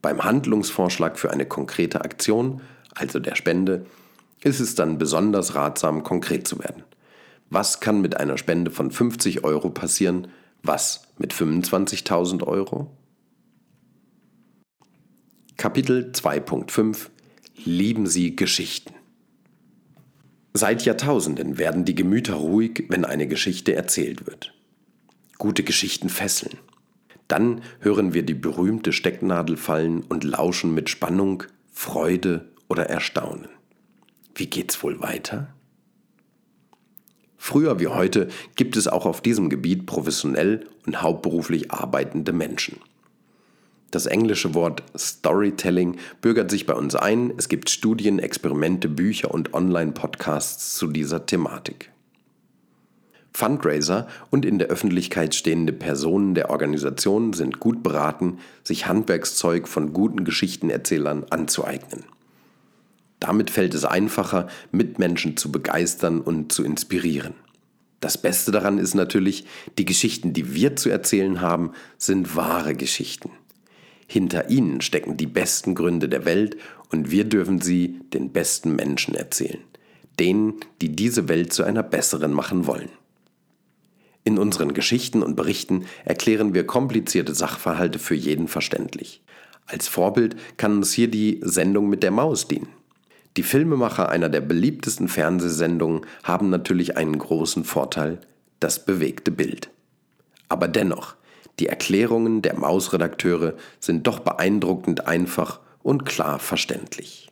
Beim 0.01 0.23
Handlungsvorschlag 0.23 1.17
für 1.17 1.31
eine 1.31 1.45
konkrete 1.45 2.01
Aktion, 2.01 2.61
also 2.93 3.19
der 3.19 3.35
Spende, 3.35 3.85
ist 4.43 4.59
es 4.59 4.75
dann 4.75 4.97
besonders 4.97 5.55
ratsam, 5.55 6.03
konkret 6.03 6.47
zu 6.47 6.59
werden. 6.59 6.83
Was 7.49 7.79
kann 7.79 8.01
mit 8.01 8.17
einer 8.17 8.37
Spende 8.37 8.71
von 8.71 8.91
50 8.91 9.43
Euro 9.43 9.69
passieren? 9.69 10.27
Was 10.63 11.07
mit 11.17 11.33
25.000 11.33 12.43
Euro? 12.43 12.91
Kapitel 15.57 16.11
2.5 16.13 17.09
Lieben 17.63 18.07
Sie 18.07 18.35
Geschichten. 18.35 18.93
Seit 20.53 20.85
Jahrtausenden 20.85 21.57
werden 21.57 21.85
die 21.85 21.95
Gemüter 21.95 22.35
ruhig, 22.35 22.85
wenn 22.89 23.05
eine 23.05 23.27
Geschichte 23.27 23.75
erzählt 23.75 24.27
wird. 24.27 24.53
Gute 25.37 25.63
Geschichten 25.63 26.09
fesseln. 26.09 26.57
Dann 27.27 27.61
hören 27.79 28.13
wir 28.13 28.23
die 28.23 28.33
berühmte 28.33 28.93
Stecknadel 28.93 29.57
fallen 29.57 30.03
und 30.03 30.23
lauschen 30.23 30.73
mit 30.73 30.89
Spannung, 30.89 31.43
Freude 31.71 32.51
oder 32.67 32.89
Erstaunen. 32.89 33.49
Wie 34.33 34.47
geht's 34.47 34.81
wohl 34.83 35.01
weiter? 35.01 35.54
Früher 37.47 37.79
wie 37.79 37.89
heute 37.89 38.29
gibt 38.55 38.75
es 38.75 38.87
auch 38.87 39.05
auf 39.05 39.21
diesem 39.21 39.49
Gebiet 39.49 39.85
professionell 39.85 40.65
und 40.87 41.03
hauptberuflich 41.03 41.71
arbeitende 41.71 42.33
Menschen. 42.33 42.77
Das 43.91 44.07
englische 44.07 44.55
Wort 44.55 44.81
Storytelling 44.97 45.97
bürgert 46.21 46.49
sich 46.49 46.65
bei 46.65 46.73
uns 46.73 46.95
ein. 46.95 47.31
Es 47.37 47.47
gibt 47.47 47.69
Studien, 47.69 48.17
Experimente, 48.17 48.89
Bücher 48.89 49.29
und 49.29 49.53
Online-Podcasts 49.53 50.73
zu 50.73 50.87
dieser 50.87 51.27
Thematik. 51.27 51.91
Fundraiser 53.31 54.07
und 54.31 54.43
in 54.43 54.57
der 54.57 54.69
Öffentlichkeit 54.69 55.35
stehende 55.35 55.71
Personen 55.71 56.33
der 56.33 56.49
Organisation 56.49 57.33
sind 57.33 57.59
gut 57.59 57.83
beraten, 57.83 58.39
sich 58.63 58.87
Handwerkszeug 58.87 59.67
von 59.67 59.93
guten 59.93 60.25
Geschichtenerzählern 60.25 61.25
anzueignen. 61.29 62.05
Damit 63.25 63.49
fällt 63.49 63.73
es 63.73 63.85
einfacher, 63.85 64.47
Mitmenschen 64.71 65.35
zu 65.35 65.51
begeistern 65.51 66.21
und 66.21 66.51
zu 66.51 66.63
inspirieren. 66.63 67.33
Das 67.99 68.19
Beste 68.19 68.51
daran 68.51 68.77
ist 68.77 68.93
natürlich, 68.93 69.45
die 69.79 69.85
Geschichten, 69.85 70.31
die 70.31 70.53
wir 70.53 70.75
zu 70.75 70.91
erzählen 70.91 71.41
haben, 71.41 71.71
sind 71.97 72.35
wahre 72.35 72.75
Geschichten. 72.75 73.31
Hinter 74.05 74.51
ihnen 74.51 74.81
stecken 74.81 75.17
die 75.17 75.25
besten 75.25 75.73
Gründe 75.73 76.07
der 76.07 76.23
Welt 76.25 76.57
und 76.91 77.09
wir 77.09 77.23
dürfen 77.23 77.61
sie 77.61 77.99
den 78.13 78.31
besten 78.31 78.75
Menschen 78.75 79.15
erzählen. 79.15 79.61
Denen, 80.19 80.59
die 80.83 80.95
diese 80.95 81.27
Welt 81.27 81.51
zu 81.51 81.63
einer 81.63 81.81
besseren 81.81 82.31
machen 82.31 82.67
wollen. 82.67 82.89
In 84.23 84.37
unseren 84.37 84.75
Geschichten 84.75 85.23
und 85.23 85.35
Berichten 85.35 85.85
erklären 86.03 86.53
wir 86.53 86.67
komplizierte 86.67 87.33
Sachverhalte 87.33 87.97
für 87.97 88.13
jeden 88.13 88.47
verständlich. 88.47 89.23
Als 89.65 89.87
Vorbild 89.87 90.35
kann 90.57 90.77
uns 90.77 90.93
hier 90.93 91.07
die 91.07 91.39
Sendung 91.41 91.89
mit 91.89 92.03
der 92.03 92.11
Maus 92.11 92.47
dienen. 92.47 92.67
Die 93.37 93.43
Filmemacher 93.43 94.09
einer 94.09 94.29
der 94.29 94.41
beliebtesten 94.41 95.07
Fernsehsendungen 95.07 96.05
haben 96.23 96.49
natürlich 96.49 96.95
einen 96.95 97.17
großen 97.17 97.65
Vorteil, 97.65 98.19
das 98.59 98.85
bewegte 98.85 99.31
Bild. 99.31 99.69
Aber 100.47 100.67
dennoch, 100.67 101.15
die 101.59 101.67
Erklärungen 101.67 102.41
der 102.41 102.57
Mausredakteure 102.57 103.55
sind 103.79 104.07
doch 104.07 104.19
beeindruckend 104.19 105.07
einfach 105.07 105.59
und 105.83 106.05
klar 106.05 106.39
verständlich. 106.39 107.29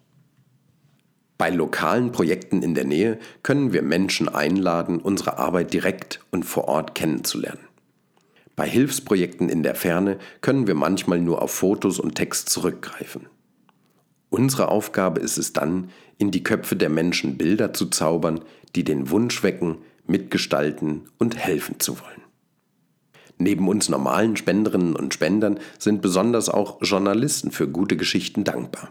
Bei 1.38 1.50
lokalen 1.50 2.12
Projekten 2.12 2.62
in 2.62 2.74
der 2.74 2.86
Nähe 2.86 3.20
können 3.42 3.74
wir 3.74 3.82
Menschen 3.82 4.30
einladen, 4.30 5.00
unsere 5.00 5.38
Arbeit 5.38 5.74
direkt 5.74 6.20
und 6.32 6.44
vor 6.44 6.68
Ort 6.68 6.96
kennenzulernen. 6.96 7.68
Bei 8.56 8.68
Hilfsprojekten 8.68 9.50
in 9.50 9.64
der 9.64 9.76
Ferne 9.76 10.20
können 10.42 10.68
wir 10.68 10.76
manchmal 10.76 11.20
nur 11.20 11.42
auf 11.42 11.52
Fotos 11.52 12.00
und 12.00 12.16
Text 12.16 12.50
zurückgreifen. 12.50 13.28
Unsere 14.34 14.70
Aufgabe 14.70 15.20
ist 15.20 15.38
es 15.38 15.54
dann, 15.54 15.92
in 16.18 16.32
die 16.32 16.42
Köpfe 16.42 16.76
der 16.76 16.90
Menschen 16.90 17.38
Bilder 17.38 17.72
zu 17.72 17.86
zaubern, 17.86 18.42
die 18.76 18.84
den 18.84 19.12
Wunsch 19.12 19.44
wecken, 19.44 19.78
mitgestalten 20.08 21.02
und 21.20 21.38
helfen 21.38 21.80
zu 21.80 22.00
wollen. 22.00 22.24
Neben 23.38 23.68
uns 23.68 23.90
normalen 23.90 24.36
Spenderinnen 24.36 24.96
und 24.96 25.14
Spendern 25.14 25.60
sind 25.78 26.02
besonders 26.02 26.50
auch 26.50 26.82
Journalisten 26.82 27.52
für 27.52 27.68
gute 27.68 27.96
Geschichten 27.96 28.44
dankbar. 28.44 28.90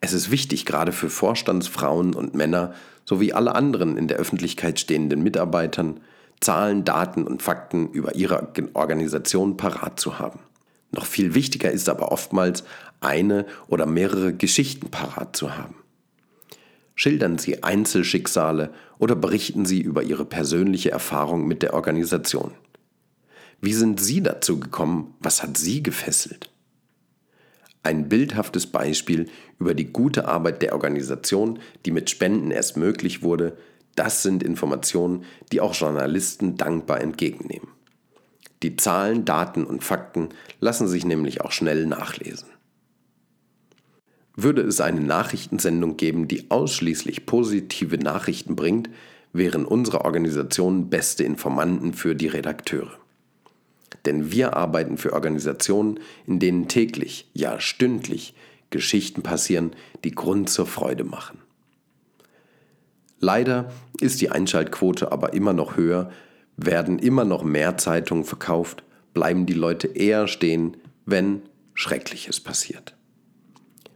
Es 0.00 0.12
ist 0.12 0.32
wichtig, 0.32 0.66
gerade 0.66 0.90
für 0.90 1.10
Vorstandsfrauen 1.10 2.12
und 2.12 2.34
Männer 2.34 2.74
sowie 3.04 3.32
alle 3.32 3.54
anderen 3.54 3.96
in 3.96 4.08
der 4.08 4.16
Öffentlichkeit 4.16 4.80
stehenden 4.80 5.22
Mitarbeitern, 5.22 6.00
Zahlen, 6.40 6.84
Daten 6.84 7.24
und 7.24 7.40
Fakten 7.40 7.88
über 7.92 8.16
ihre 8.16 8.48
Organisation 8.74 9.56
parat 9.56 10.00
zu 10.00 10.18
haben. 10.18 10.40
Noch 10.90 11.06
viel 11.06 11.34
wichtiger 11.34 11.70
ist 11.70 11.88
aber 11.88 12.12
oftmals, 12.12 12.64
eine 13.00 13.46
oder 13.68 13.86
mehrere 13.86 14.32
Geschichten 14.32 14.90
parat 14.90 15.36
zu 15.36 15.56
haben. 15.56 15.76
Schildern 16.94 17.38
Sie 17.38 17.62
Einzelschicksale 17.62 18.72
oder 18.98 19.14
berichten 19.14 19.64
Sie 19.64 19.80
über 19.80 20.02
Ihre 20.02 20.24
persönliche 20.24 20.90
Erfahrung 20.90 21.46
mit 21.46 21.62
der 21.62 21.74
Organisation. 21.74 22.52
Wie 23.60 23.72
sind 23.72 24.00
Sie 24.00 24.22
dazu 24.22 24.58
gekommen? 24.58 25.14
Was 25.20 25.42
hat 25.42 25.56
Sie 25.56 25.82
gefesselt? 25.82 26.50
Ein 27.84 28.08
bildhaftes 28.08 28.66
Beispiel 28.66 29.28
über 29.58 29.74
die 29.74 29.92
gute 29.92 30.26
Arbeit 30.26 30.62
der 30.62 30.72
Organisation, 30.72 31.60
die 31.86 31.92
mit 31.92 32.10
Spenden 32.10 32.50
erst 32.50 32.76
möglich 32.76 33.22
wurde, 33.22 33.56
das 33.94 34.22
sind 34.22 34.42
Informationen, 34.42 35.24
die 35.52 35.60
auch 35.60 35.74
Journalisten 35.74 36.56
dankbar 36.56 37.00
entgegennehmen. 37.00 37.68
Die 38.62 38.76
Zahlen, 38.76 39.24
Daten 39.24 39.64
und 39.64 39.84
Fakten 39.84 40.30
lassen 40.60 40.88
sich 40.88 41.04
nämlich 41.04 41.40
auch 41.42 41.52
schnell 41.52 41.86
nachlesen. 41.86 42.48
Würde 44.34 44.62
es 44.62 44.80
eine 44.80 45.00
Nachrichtensendung 45.00 45.96
geben, 45.96 46.28
die 46.28 46.50
ausschließlich 46.50 47.26
positive 47.26 47.98
Nachrichten 47.98 48.56
bringt, 48.56 48.88
wären 49.32 49.64
unsere 49.64 50.04
Organisationen 50.04 50.90
beste 50.90 51.24
Informanten 51.24 51.92
für 51.92 52.14
die 52.14 52.28
Redakteure. 52.28 52.98
Denn 54.06 54.32
wir 54.32 54.56
arbeiten 54.56 54.96
für 54.96 55.12
Organisationen, 55.12 56.00
in 56.26 56.38
denen 56.38 56.68
täglich, 56.68 57.28
ja 57.34 57.60
stündlich 57.60 58.34
Geschichten 58.70 59.22
passieren, 59.22 59.72
die 60.04 60.12
Grund 60.12 60.50
zur 60.50 60.66
Freude 60.66 61.04
machen. 61.04 61.38
Leider 63.20 63.72
ist 64.00 64.20
die 64.20 64.30
Einschaltquote 64.30 65.10
aber 65.10 65.32
immer 65.32 65.52
noch 65.52 65.76
höher, 65.76 66.12
werden 66.58 66.98
immer 66.98 67.24
noch 67.24 67.42
mehr 67.42 67.78
Zeitungen 67.78 68.24
verkauft, 68.24 68.82
bleiben 69.14 69.46
die 69.46 69.54
Leute 69.54 69.86
eher 69.86 70.26
stehen, 70.28 70.76
wenn 71.06 71.42
Schreckliches 71.72 72.40
passiert. 72.40 72.94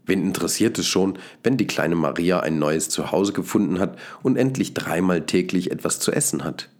Wen 0.06 0.22
interessiert 0.22 0.78
es 0.78 0.86
schon, 0.86 1.18
wenn 1.42 1.56
die 1.56 1.66
kleine 1.66 1.96
Maria 1.96 2.40
ein 2.40 2.58
neues 2.58 2.88
Zuhause 2.88 3.32
gefunden 3.32 3.78
hat 3.78 3.98
und 4.22 4.36
endlich 4.36 4.74
dreimal 4.74 5.26
täglich 5.26 5.70
etwas 5.70 6.00
zu 6.00 6.12
essen 6.12 6.44
hat? 6.44 6.70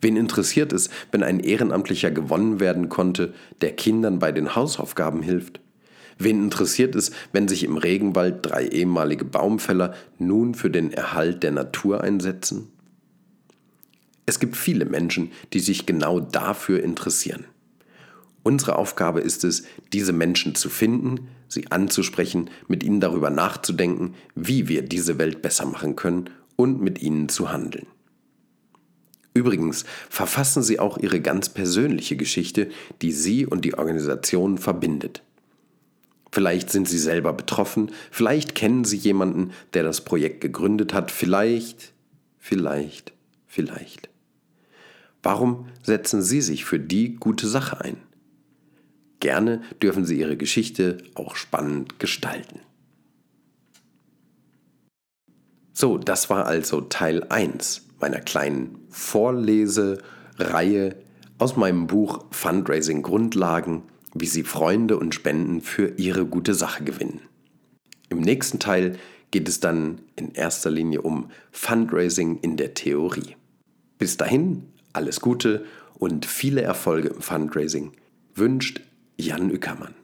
Wen 0.00 0.16
interessiert 0.16 0.72
es, 0.72 0.90
wenn 1.10 1.22
ein 1.22 1.40
Ehrenamtlicher 1.40 2.10
gewonnen 2.10 2.60
werden 2.60 2.88
konnte, 2.88 3.34
der 3.60 3.72
Kindern 3.72 4.18
bei 4.18 4.32
den 4.32 4.54
Hausaufgaben 4.54 5.22
hilft? 5.22 5.60
Wen 6.18 6.42
interessiert 6.42 6.94
es, 6.94 7.12
wenn 7.32 7.48
sich 7.48 7.64
im 7.64 7.76
Regenwald 7.76 8.38
drei 8.42 8.66
ehemalige 8.66 9.24
Baumfäller 9.24 9.94
nun 10.18 10.54
für 10.54 10.70
den 10.70 10.92
Erhalt 10.92 11.42
der 11.42 11.52
Natur 11.52 12.02
einsetzen? 12.02 12.72
Es 14.28 14.40
gibt 14.40 14.58
viele 14.58 14.84
Menschen, 14.84 15.32
die 15.54 15.58
sich 15.58 15.86
genau 15.86 16.20
dafür 16.20 16.82
interessieren. 16.82 17.46
Unsere 18.42 18.76
Aufgabe 18.76 19.20
ist 19.20 19.42
es, 19.42 19.62
diese 19.94 20.12
Menschen 20.12 20.54
zu 20.54 20.68
finden, 20.68 21.28
sie 21.48 21.72
anzusprechen, 21.72 22.50
mit 22.66 22.82
ihnen 22.82 23.00
darüber 23.00 23.30
nachzudenken, 23.30 24.12
wie 24.34 24.68
wir 24.68 24.82
diese 24.82 25.16
Welt 25.16 25.40
besser 25.40 25.64
machen 25.64 25.96
können 25.96 26.28
und 26.56 26.82
mit 26.82 27.00
ihnen 27.00 27.30
zu 27.30 27.50
handeln. 27.50 27.86
Übrigens 29.32 29.86
verfassen 30.10 30.62
Sie 30.62 30.78
auch 30.78 30.98
Ihre 30.98 31.22
ganz 31.22 31.48
persönliche 31.48 32.16
Geschichte, 32.16 32.68
die 33.00 33.12
Sie 33.12 33.46
und 33.46 33.64
die 33.64 33.78
Organisation 33.78 34.58
verbindet. 34.58 35.22
Vielleicht 36.32 36.68
sind 36.68 36.86
Sie 36.86 36.98
selber 36.98 37.32
betroffen, 37.32 37.92
vielleicht 38.10 38.54
kennen 38.54 38.84
Sie 38.84 38.98
jemanden, 38.98 39.52
der 39.72 39.84
das 39.84 40.04
Projekt 40.04 40.42
gegründet 40.42 40.92
hat, 40.92 41.10
vielleicht, 41.10 41.94
vielleicht, 42.38 43.14
vielleicht. 43.46 44.10
Warum 45.22 45.66
setzen 45.82 46.22
Sie 46.22 46.40
sich 46.40 46.64
für 46.64 46.78
die 46.78 47.16
gute 47.16 47.48
Sache 47.48 47.80
ein? 47.80 47.96
Gerne 49.20 49.62
dürfen 49.82 50.04
Sie 50.04 50.18
Ihre 50.18 50.36
Geschichte 50.36 50.98
auch 51.14 51.36
spannend 51.36 51.98
gestalten. 51.98 52.60
So, 55.72 55.98
das 55.98 56.30
war 56.30 56.46
also 56.46 56.80
Teil 56.80 57.24
1 57.28 57.86
meiner 58.00 58.20
kleinen 58.20 58.78
Vorlesereihe 58.90 60.96
aus 61.38 61.56
meinem 61.56 61.86
Buch 61.86 62.24
Fundraising 62.30 63.02
Grundlagen, 63.02 63.82
wie 64.14 64.26
Sie 64.26 64.42
Freunde 64.42 64.98
und 64.98 65.14
Spenden 65.14 65.60
für 65.60 65.94
Ihre 65.96 66.26
gute 66.26 66.54
Sache 66.54 66.84
gewinnen. 66.84 67.20
Im 68.08 68.20
nächsten 68.20 68.58
Teil 68.58 68.98
geht 69.30 69.48
es 69.48 69.60
dann 69.60 70.00
in 70.16 70.32
erster 70.32 70.70
Linie 70.70 71.02
um 71.02 71.30
Fundraising 71.52 72.38
in 72.40 72.56
der 72.56 72.74
Theorie. 72.74 73.36
Bis 73.98 74.16
dahin 74.16 74.64
alles 74.98 75.20
Gute 75.20 75.64
und 75.94 76.26
viele 76.26 76.60
Erfolge 76.62 77.10
im 77.10 77.22
Fundraising 77.22 77.92
wünscht 78.34 78.80
Jan 79.16 79.48
Ückermann. 79.48 79.94